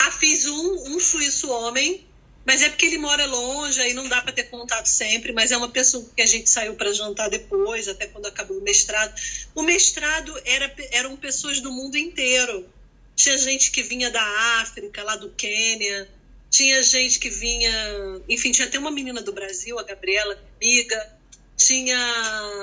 [0.00, 2.04] Ah, fiz um, um suíço homem,
[2.44, 5.56] mas é porque ele mora longe, aí não dá para ter contato sempre, mas é
[5.56, 9.14] uma pessoa que a gente saiu para jantar depois, até quando acabou o mestrado.
[9.54, 12.66] O mestrado era, eram pessoas do mundo inteiro.
[13.18, 14.22] Tinha gente que vinha da
[14.62, 16.08] África, lá do Quênia,
[16.48, 17.70] tinha gente que vinha.
[18.28, 21.18] Enfim, tinha até uma menina do Brasil, a Gabriela, amiga.
[21.56, 21.98] Tinha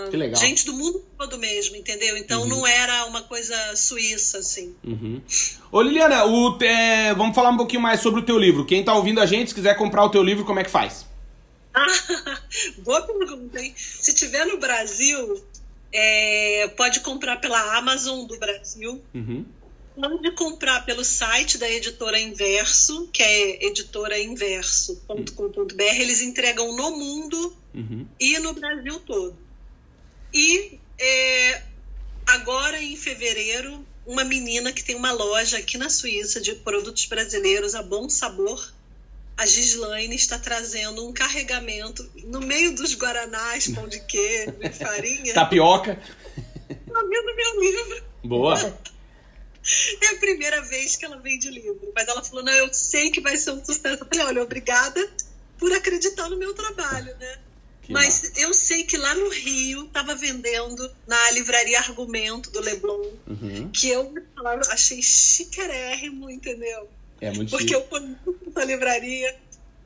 [0.09, 0.39] Que legal.
[0.39, 2.15] gente do mundo todo mesmo, entendeu?
[2.15, 4.73] Então não era uma coisa suíça, assim.
[4.81, 5.21] Uhum.
[5.69, 8.65] Ô Liliana, o, é, vamos falar um pouquinho mais sobre o teu livro.
[8.65, 11.05] Quem tá ouvindo a gente, se quiser comprar o teu livro, como é que faz?
[11.73, 11.85] Ah,
[12.79, 13.73] boa pergunta, hein?
[13.75, 15.43] Se tiver no Brasil,
[15.91, 19.03] é, pode comprar pela Amazon do Brasil.
[19.13, 19.43] Uhum.
[19.95, 25.81] Pode comprar pelo site da editora Inverso, que é editorainverso.com.br.
[25.81, 28.05] Eles entregam no mundo Uhum.
[28.19, 29.35] e no Brasil todo.
[30.33, 31.61] E é,
[32.27, 37.75] agora, em fevereiro, uma menina que tem uma loja aqui na Suíça de produtos brasileiros,
[37.75, 38.71] a Bom Sabor,
[39.37, 45.95] a Gislaine, está trazendo um carregamento no meio dos guaranás, pão de queijo farinha, Tapioca.
[45.95, 48.03] tá vendo meu livro.
[48.23, 48.77] Boa.
[50.01, 51.91] É a primeira vez que ela vende livro.
[51.95, 54.03] Mas ela falou: não, eu sei que vai ser um sucesso.
[54.03, 55.11] Eu falei: olha, obrigada
[55.57, 57.39] por acreditar no meu trabalho, né?
[57.81, 63.11] Que Mas eu sei que lá no Rio estava vendendo na livraria Argumento do Leblon,
[63.27, 63.69] Uhum.
[63.71, 64.11] que eu
[64.71, 66.89] achei chiquérrimo, entendeu?
[67.21, 67.73] É muito Porque chique.
[67.75, 69.35] eu conheço essa livraria.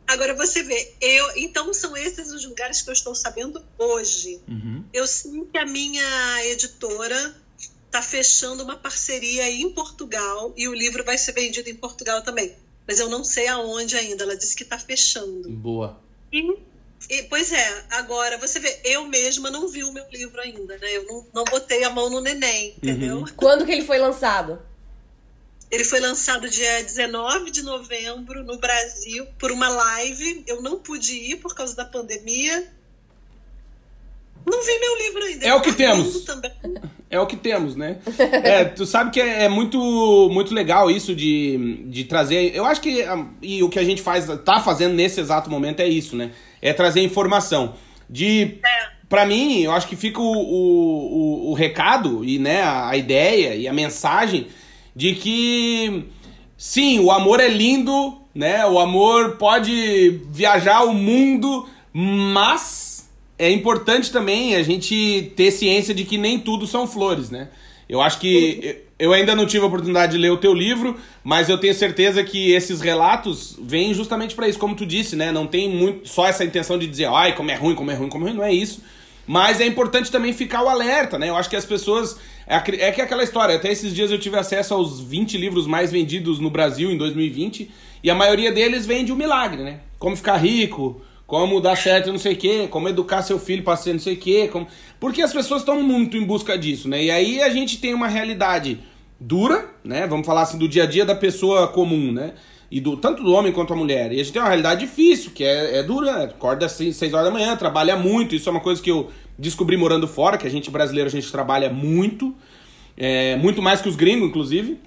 [0.08, 4.40] Agora você vê, eu, então são esses os lugares que eu estou sabendo hoje.
[4.48, 4.84] Uhum.
[4.92, 7.36] Eu sei que a minha editora
[7.90, 12.22] está fechando uma parceria aí em Portugal e o livro vai ser vendido em Portugal
[12.22, 12.56] também.
[12.88, 14.24] Mas eu não sei aonde ainda.
[14.24, 15.50] Ela disse que está fechando.
[15.50, 16.00] Boa.
[16.32, 16.58] E,
[17.10, 20.98] e- pois é, agora você vê, eu mesma não vi o meu livro ainda, né?
[20.98, 23.26] Eu não, não botei a mão no neném, entendeu?
[23.36, 24.62] Quando que ele foi lançado?
[25.72, 30.44] Ele foi lançado dia 19 de novembro no Brasil por uma live.
[30.48, 32.72] Eu não pude ir por causa da pandemia.
[34.46, 35.46] Não vi meu livro ainda.
[35.46, 36.26] É o que tá temos.
[37.10, 37.98] É o que temos, né?
[38.44, 39.80] É, tu sabe que é, é muito,
[40.32, 42.56] muito legal isso de, de trazer.
[42.56, 45.80] Eu acho que ah, e o que a gente faz, tá fazendo nesse exato momento
[45.80, 46.32] é isso, né?
[46.62, 47.74] É trazer informação.
[48.10, 48.60] De.
[49.08, 52.98] Pra mim, eu acho que fica o, o, o, o recado e né, a, a
[52.98, 54.48] ideia e a mensagem
[54.96, 56.06] de que
[56.56, 58.66] sim, o amor é lindo, né?
[58.68, 62.89] O amor pode viajar o mundo, mas
[63.40, 67.48] é importante também a gente ter ciência de que nem tudo são flores, né?
[67.88, 71.48] Eu acho que eu ainda não tive a oportunidade de ler o teu livro, mas
[71.48, 75.32] eu tenho certeza que esses relatos vêm justamente para isso, como tu disse, né?
[75.32, 78.10] Não tem muito só essa intenção de dizer, ai, como é ruim, como é ruim,
[78.10, 78.84] como é ruim, não é isso.
[79.26, 81.30] Mas é importante também ficar o alerta, né?
[81.30, 82.18] Eu acho que as pessoas.
[82.46, 85.66] É é que é aquela história, até esses dias eu tive acesso aos 20 livros
[85.66, 87.70] mais vendidos no Brasil em 2020,
[88.04, 89.82] e a maioria deles vem de um milagre, né?
[89.98, 91.00] Como ficar rico,
[91.30, 94.16] como dar certo não sei o quê, como educar seu filho para ser não sei
[94.16, 94.50] o quê.
[94.52, 94.68] Como...
[95.00, 97.04] Porque as pessoas estão muito em busca disso, né?
[97.04, 98.80] E aí a gente tem uma realidade
[99.20, 100.08] dura, né?
[100.08, 102.34] Vamos falar assim, do dia a dia da pessoa comum, né?
[102.72, 104.12] E do, tanto do homem quanto da mulher.
[104.12, 106.24] E a gente tem uma realidade difícil, que é, é dura?
[106.24, 108.34] Acorda às 6 horas da manhã, trabalha muito.
[108.34, 111.32] Isso é uma coisa que eu descobri morando fora, que a gente brasileiro, a gente
[111.32, 112.36] trabalha muito.
[112.98, 114.80] É, muito mais que os gringos, inclusive.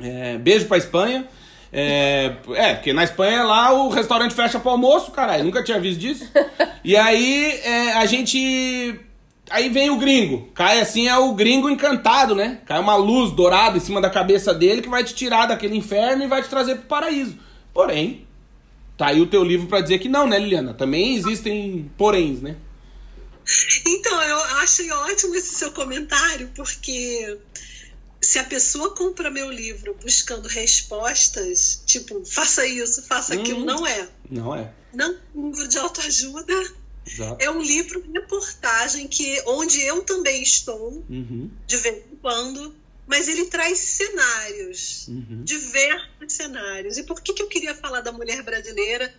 [0.00, 1.26] É, beijo pra Espanha.
[1.72, 5.44] É, é, porque na Espanha lá o restaurante fecha pro almoço, caralho.
[5.44, 6.30] Nunca tinha visto disso.
[6.84, 8.98] E aí é, a gente.
[9.48, 10.48] Aí vem o gringo.
[10.52, 12.58] Cai assim, é o gringo encantado, né?
[12.66, 16.24] Cai uma luz dourada em cima da cabeça dele que vai te tirar daquele inferno
[16.24, 17.38] e vai te trazer pro paraíso.
[17.72, 18.26] Porém,
[18.96, 20.74] tá aí o teu livro pra dizer que não, né, Liliana?
[20.74, 22.56] Também existem poréns, né?
[23.86, 27.38] Então, eu achei ótimo esse seu comentário, porque
[28.22, 33.64] se a pessoa compra meu livro buscando respostas, tipo, faça isso, faça aquilo, Hum.
[33.64, 34.08] não é.
[34.30, 34.72] Não é.
[34.94, 36.72] Não é um livro de autoajuda,
[37.06, 37.42] Exato.
[37.42, 42.74] é um livro de reportagem que, onde eu também estou, Uhum, de vez em quando,
[43.06, 45.42] mas ele traz cenários, uhum.
[45.42, 46.96] diversos cenários.
[46.98, 49.12] E por que, que eu queria falar da mulher brasileira?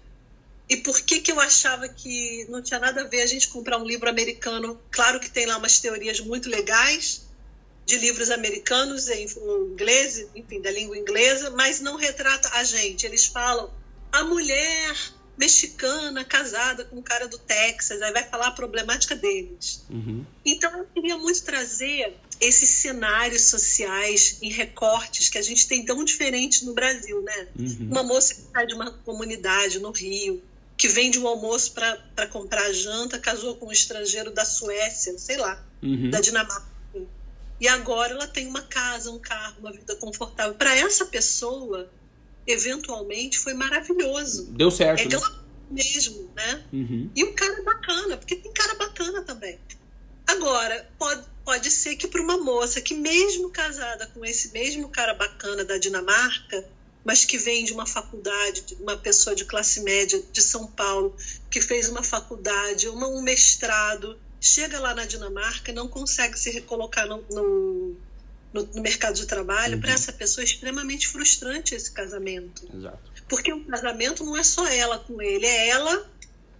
[0.70, 3.78] E por que, que eu achava que não tinha nada a ver a gente comprar
[3.78, 4.80] um livro americano?
[4.90, 7.23] Claro que tem lá umas teorias muito legais
[7.86, 9.28] de livros americanos em
[9.72, 13.06] inglês, enfim, da língua inglesa, mas não retrata a gente.
[13.06, 13.72] Eles falam
[14.12, 14.96] a mulher
[15.38, 19.84] mexicana casada com o cara do Texas, aí vai falar a problemática deles.
[19.90, 20.24] Uhum.
[20.46, 26.04] Então eu queria muito trazer esses cenários sociais em recortes que a gente tem tão
[26.04, 27.48] diferentes no Brasil, né?
[27.58, 27.88] Uhum.
[27.90, 30.42] Uma moça que sai de uma comunidade no Rio,
[30.78, 35.64] que vende um almoço para comprar janta, casou com um estrangeiro da Suécia, sei lá,
[35.82, 36.10] Uhum.
[36.10, 36.73] da Dinamarca.
[37.60, 40.56] E agora ela tem uma casa, um carro, uma vida confortável.
[40.56, 41.90] Para essa pessoa,
[42.46, 44.48] eventualmente, foi maravilhoso.
[44.52, 45.10] Deu certo, É né?
[45.10, 46.64] glamour mesmo, né?
[46.74, 47.10] Uhum.
[47.16, 49.60] E um cara bacana, porque tem cara bacana também.
[50.26, 55.14] Agora, pode, pode ser que para uma moça que, mesmo casada com esse mesmo cara
[55.14, 56.66] bacana da Dinamarca,
[57.04, 61.16] mas que vem de uma faculdade, de uma pessoa de classe média de São Paulo,
[61.52, 66.50] que fez uma faculdade, uma, um mestrado, chega lá na Dinamarca e não consegue se
[66.52, 67.96] recolocar no, no,
[68.54, 69.82] no- no mercado de trabalho, Uhum.
[69.82, 72.68] para essa pessoa é extremamente frustrante esse casamento.
[72.76, 73.12] Exato.
[73.30, 76.06] Porque o casamento não é só ela com ele, é ela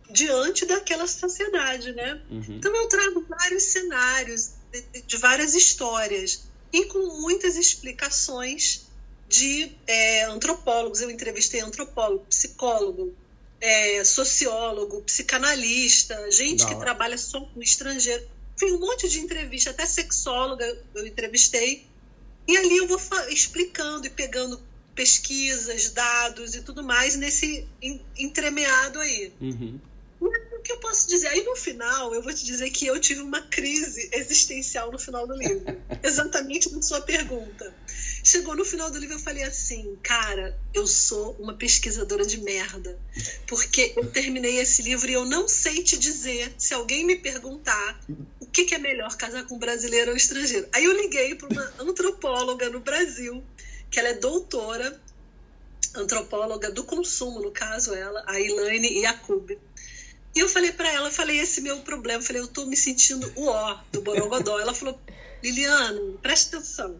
[0.10, 2.22] diante daquela sociedade, né?
[2.30, 2.44] Uhum.
[2.58, 8.86] Então eu trago vários cenários de, de- de várias histórias e com muitas explicações
[9.28, 11.02] de é, antropólogos.
[11.02, 13.14] Eu entrevistei antropólogo, psicólogo,
[13.66, 18.22] é, sociólogo, psicanalista, gente que trabalha só com estrangeiro.
[18.56, 21.82] Enfim, um monte de entrevista, até sexóloga eu entrevistei.
[22.46, 23.00] E ali eu vou
[23.30, 24.60] explicando e pegando
[24.94, 29.32] pesquisas, dados e tudo mais nesse en- entremeado aí.
[29.40, 29.80] Uhum.
[30.20, 31.28] O que eu posso dizer?
[31.28, 35.26] Aí no final, eu vou te dizer que eu tive uma crise existencial no final
[35.28, 35.66] do livro.
[36.04, 37.74] Exatamente na sua pergunta.
[38.26, 42.98] Chegou no final do livro, eu falei assim, cara, eu sou uma pesquisadora de merda.
[43.46, 48.00] Porque eu terminei esse livro e eu não sei te dizer, se alguém me perguntar,
[48.40, 50.66] o que, que é melhor, casar com brasileiro ou estrangeiro.
[50.72, 53.44] Aí eu liguei para uma antropóloga no Brasil,
[53.92, 55.02] que ela é doutora,
[55.94, 59.52] antropóloga do consumo, no caso ela, a Elaine Yakub.
[59.52, 63.48] E eu falei para ela, falei esse meu problema, falei, eu tô me sentindo o
[63.48, 64.60] ó do Borogodó.
[64.60, 64.98] Ela falou,
[65.44, 67.00] Liliana, presta atenção.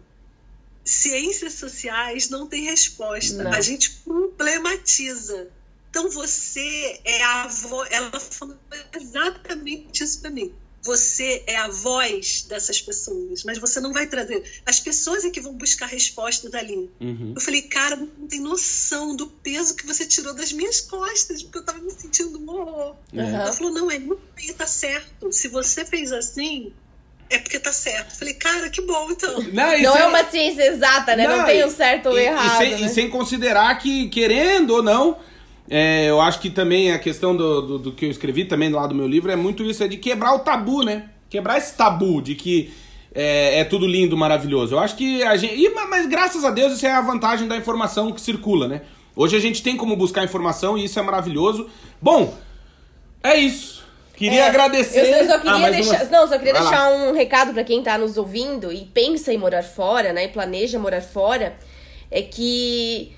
[0.84, 3.42] Ciências sociais não tem resposta.
[3.42, 3.52] Não.
[3.52, 5.48] A gente problematiza.
[5.90, 7.88] Então você é a voz.
[7.90, 8.56] Ela falou
[8.94, 10.52] exatamente isso para mim.
[10.84, 14.44] Você é a voz dessas pessoas, mas você não vai trazer.
[14.66, 16.90] As pessoas é que vão buscar respostas ali.
[17.00, 17.32] Uhum.
[17.34, 21.56] Eu falei, cara, não tem noção do peso que você tirou das minhas costas, porque
[21.56, 22.96] eu tava me sentindo um horror.
[23.14, 23.34] Aham.
[23.34, 25.32] Ela falou, não, é isso aí, tá certo.
[25.32, 26.74] Se você fez assim,
[27.30, 28.12] é porque tá certo.
[28.12, 29.40] Eu falei, cara, que bom, então.
[29.52, 31.26] Não, Não isso é uma ciência exata, né?
[31.26, 32.46] Não, Não, tem um certo ou e, errado.
[32.46, 32.80] E sem, né?
[32.80, 35.18] e sem considerar que, querendo ou não,
[35.68, 38.86] é, eu acho que também a questão do, do, do que eu escrevi também lá
[38.86, 41.10] do meu livro é muito isso, é de quebrar o tabu, né?
[41.30, 42.72] Quebrar esse tabu de que
[43.14, 44.74] é, é tudo lindo, maravilhoso.
[44.74, 45.54] Eu acho que a gente.
[45.54, 48.82] e, mas, mas graças a Deus isso é a vantagem da informação que circula, né?
[49.16, 51.68] Hoje a gente tem como buscar informação e isso é maravilhoso.
[52.02, 52.36] Bom,
[53.22, 53.73] é isso.
[54.16, 55.00] Queria É, agradecer.
[55.22, 56.02] Eu, só Ah, queria mais deixar.
[56.04, 56.10] uma.
[56.10, 56.70] Não, só queria Vai lá.
[56.70, 60.24] deixar um recado pra quem tá nos ouvindo e pensa em morar fora, né?
[60.24, 61.56] E planeja morar fora.
[62.10, 63.12] É que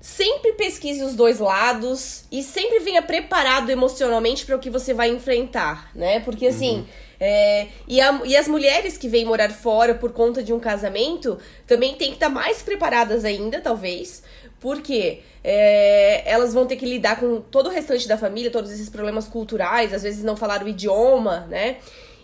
[0.00, 5.08] sempre pesquise os dois lados e sempre venha preparado emocionalmente para o que você vai
[5.10, 6.20] enfrentar, né?
[6.20, 6.78] Porque assim.
[6.78, 6.84] Uhum.
[7.24, 11.38] é, e, a- e as mulheres que vêm morar fora por conta de um casamento
[11.68, 14.24] também tem que estar mais preparadas ainda, talvez.
[14.62, 18.88] Porque é, elas vão ter que lidar com todo o restante da família, todos esses
[18.88, 21.78] problemas culturais, às vezes não falar o idioma, né?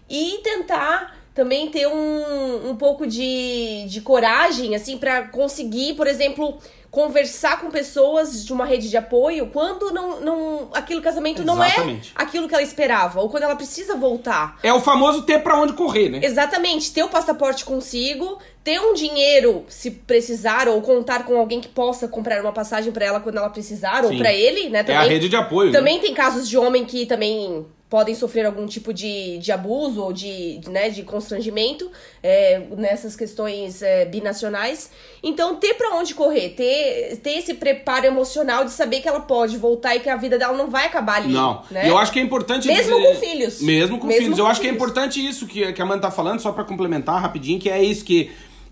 [0.08, 6.58] E tentar também ter um, um pouco de, de coragem, assim, pra conseguir, por exemplo,
[6.90, 11.68] conversar com pessoas de uma rede de apoio quando não, não aquilo casamento não é
[11.68, 12.12] Exatamente.
[12.14, 14.58] aquilo que ela esperava, ou quando ela precisa voltar.
[14.62, 16.20] É o famoso ter pra onde correr, né?
[16.22, 21.68] Exatamente, ter o passaporte consigo, ter um dinheiro se precisar, ou contar com alguém que
[21.68, 24.18] possa comprar uma passagem pra ela quando ela precisar, ou Sim.
[24.18, 24.80] pra ele, né?
[24.80, 25.70] É Também, a rede de apoio.
[25.70, 25.78] né?
[25.78, 30.12] também tem casos de homem que também podem sofrer algum tipo de, de abuso ou
[30.12, 31.90] de, de, né, de constrangimento
[32.22, 34.90] é, nessas questões é, binacionais.
[35.22, 39.56] Então, ter para onde correr, ter, ter esse preparo emocional de saber que ela pode
[39.56, 41.32] voltar e que a vida dela não vai acabar ali.
[41.32, 41.62] Não.
[41.70, 41.88] Né?
[41.88, 42.68] Eu acho que é importante.
[42.68, 43.60] Mesmo dizer- com filhos.
[43.62, 44.38] Mesmo com Mesmo filhos.
[44.38, 46.64] com Eu acho que é importante isso que, que a Amanda tá falando, só pra
[46.64, 48.30] complementar rapidinho, que é isso que.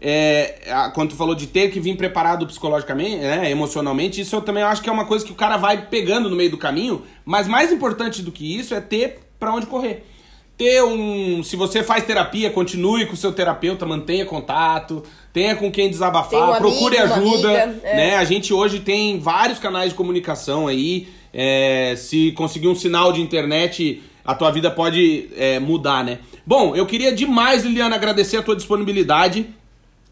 [0.09, 0.55] É,
[0.95, 4.81] quando tu falou de ter que vir preparado psicologicamente, né, emocionalmente, isso eu também acho
[4.81, 7.73] que é uma coisa que o cara vai pegando no meio do caminho, mas mais
[7.73, 10.07] importante do que isso é ter pra onde correr.
[10.57, 11.43] Ter um.
[11.43, 15.03] Se você faz terapia, continue com o seu terapeuta, mantenha contato,
[15.33, 17.65] tenha com quem desabafar, amigo, procure uma ajuda.
[17.65, 17.97] amiga, é.
[17.97, 18.17] né?
[18.17, 21.09] A gente hoje tem vários canais de comunicação aí.
[21.35, 26.21] é, se conseguir um sinal de internet, a tua vida pode é, mudar, né?
[26.47, 29.47] Bom, eu queria demais, Liliana, agradecer a tua disponibilidade.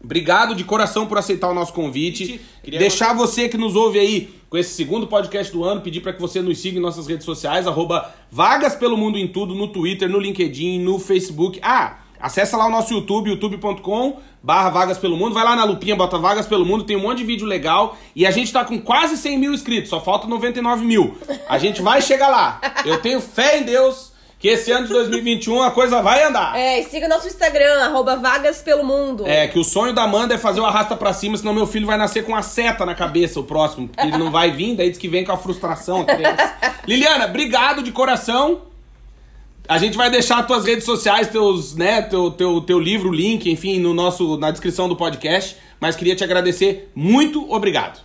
[0.05, 2.39] Obrigado de coração por aceitar o nosso convite.
[2.63, 6.13] Queria- Deixar você que nos ouve aí com esse segundo podcast do ano, pedir para
[6.13, 9.67] que você nos siga em nossas redes sociais, arroba Vagas pelo Mundo em Tudo, no
[9.67, 11.59] Twitter, no LinkedIn, no Facebook.
[11.63, 15.33] Ah, acessa lá o nosso YouTube, youtube.com barra Vagas pelo Mundo.
[15.33, 17.97] Vai lá na lupinha, bota Vagas pelo Mundo, tem um monte de vídeo legal.
[18.15, 21.17] E a gente tá com quase 100 mil inscritos, só falta 99 mil.
[21.49, 22.61] A gente vai chegar lá.
[22.85, 24.13] Eu tenho fé em Deus
[24.45, 26.55] que esse ano de 2021 a coisa vai andar.
[26.55, 29.25] É, e siga nosso Instagram, arroba Vagas pelo Mundo.
[29.25, 31.87] É, que o sonho da Amanda é fazer o arrasta pra cima, senão meu filho
[31.87, 33.87] vai nascer com uma seta na cabeça, o próximo.
[33.87, 36.05] Porque ele não vai vir, daí diz que vem com a frustração.
[36.07, 36.75] a.
[36.87, 38.61] Liliana, obrigado de coração.
[39.67, 43.79] A gente vai deixar tuas redes sociais, teus, né, teu, teu, teu livro, link, enfim,
[43.79, 45.57] no nosso, na descrição do podcast.
[45.79, 46.91] Mas queria te agradecer.
[46.93, 47.99] Muito obrigado.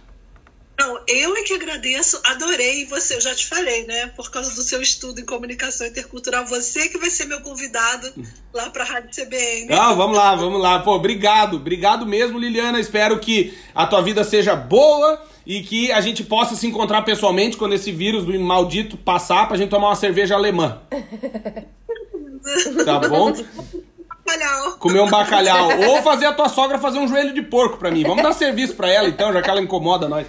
[0.80, 4.06] Não, eu é que agradeço, adorei você, eu já te falei, né?
[4.16, 8.10] Por causa do seu estudo em comunicação intercultural, você que vai ser meu convidado
[8.50, 9.66] lá para a Rádio CBN.
[9.68, 10.78] Não, vamos lá, vamos lá.
[10.78, 11.56] Pô, obrigado.
[11.56, 12.80] Obrigado mesmo, Liliana.
[12.80, 17.58] Espero que a tua vida seja boa e que a gente possa se encontrar pessoalmente
[17.58, 20.80] quando esse vírus do maldito passar pra gente tomar uma cerveja alemã.
[22.84, 23.32] Tá bom?
[24.38, 24.72] Bacalhau.
[24.78, 25.68] Comer um bacalhau.
[25.88, 28.02] Ou fazer a tua sogra fazer um joelho de porco pra mim.
[28.02, 30.26] Vamos dar serviço pra ela então, já que ela incomoda nós.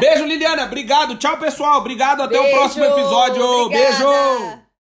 [0.00, 0.64] Beijo, Liliana.
[0.64, 1.16] Obrigado.
[1.16, 1.78] Tchau, pessoal.
[1.78, 2.22] Obrigado.
[2.22, 3.42] Até o Beijo, próximo episódio.
[3.44, 3.90] obrigada.
[3.96, 4.67] Beijo.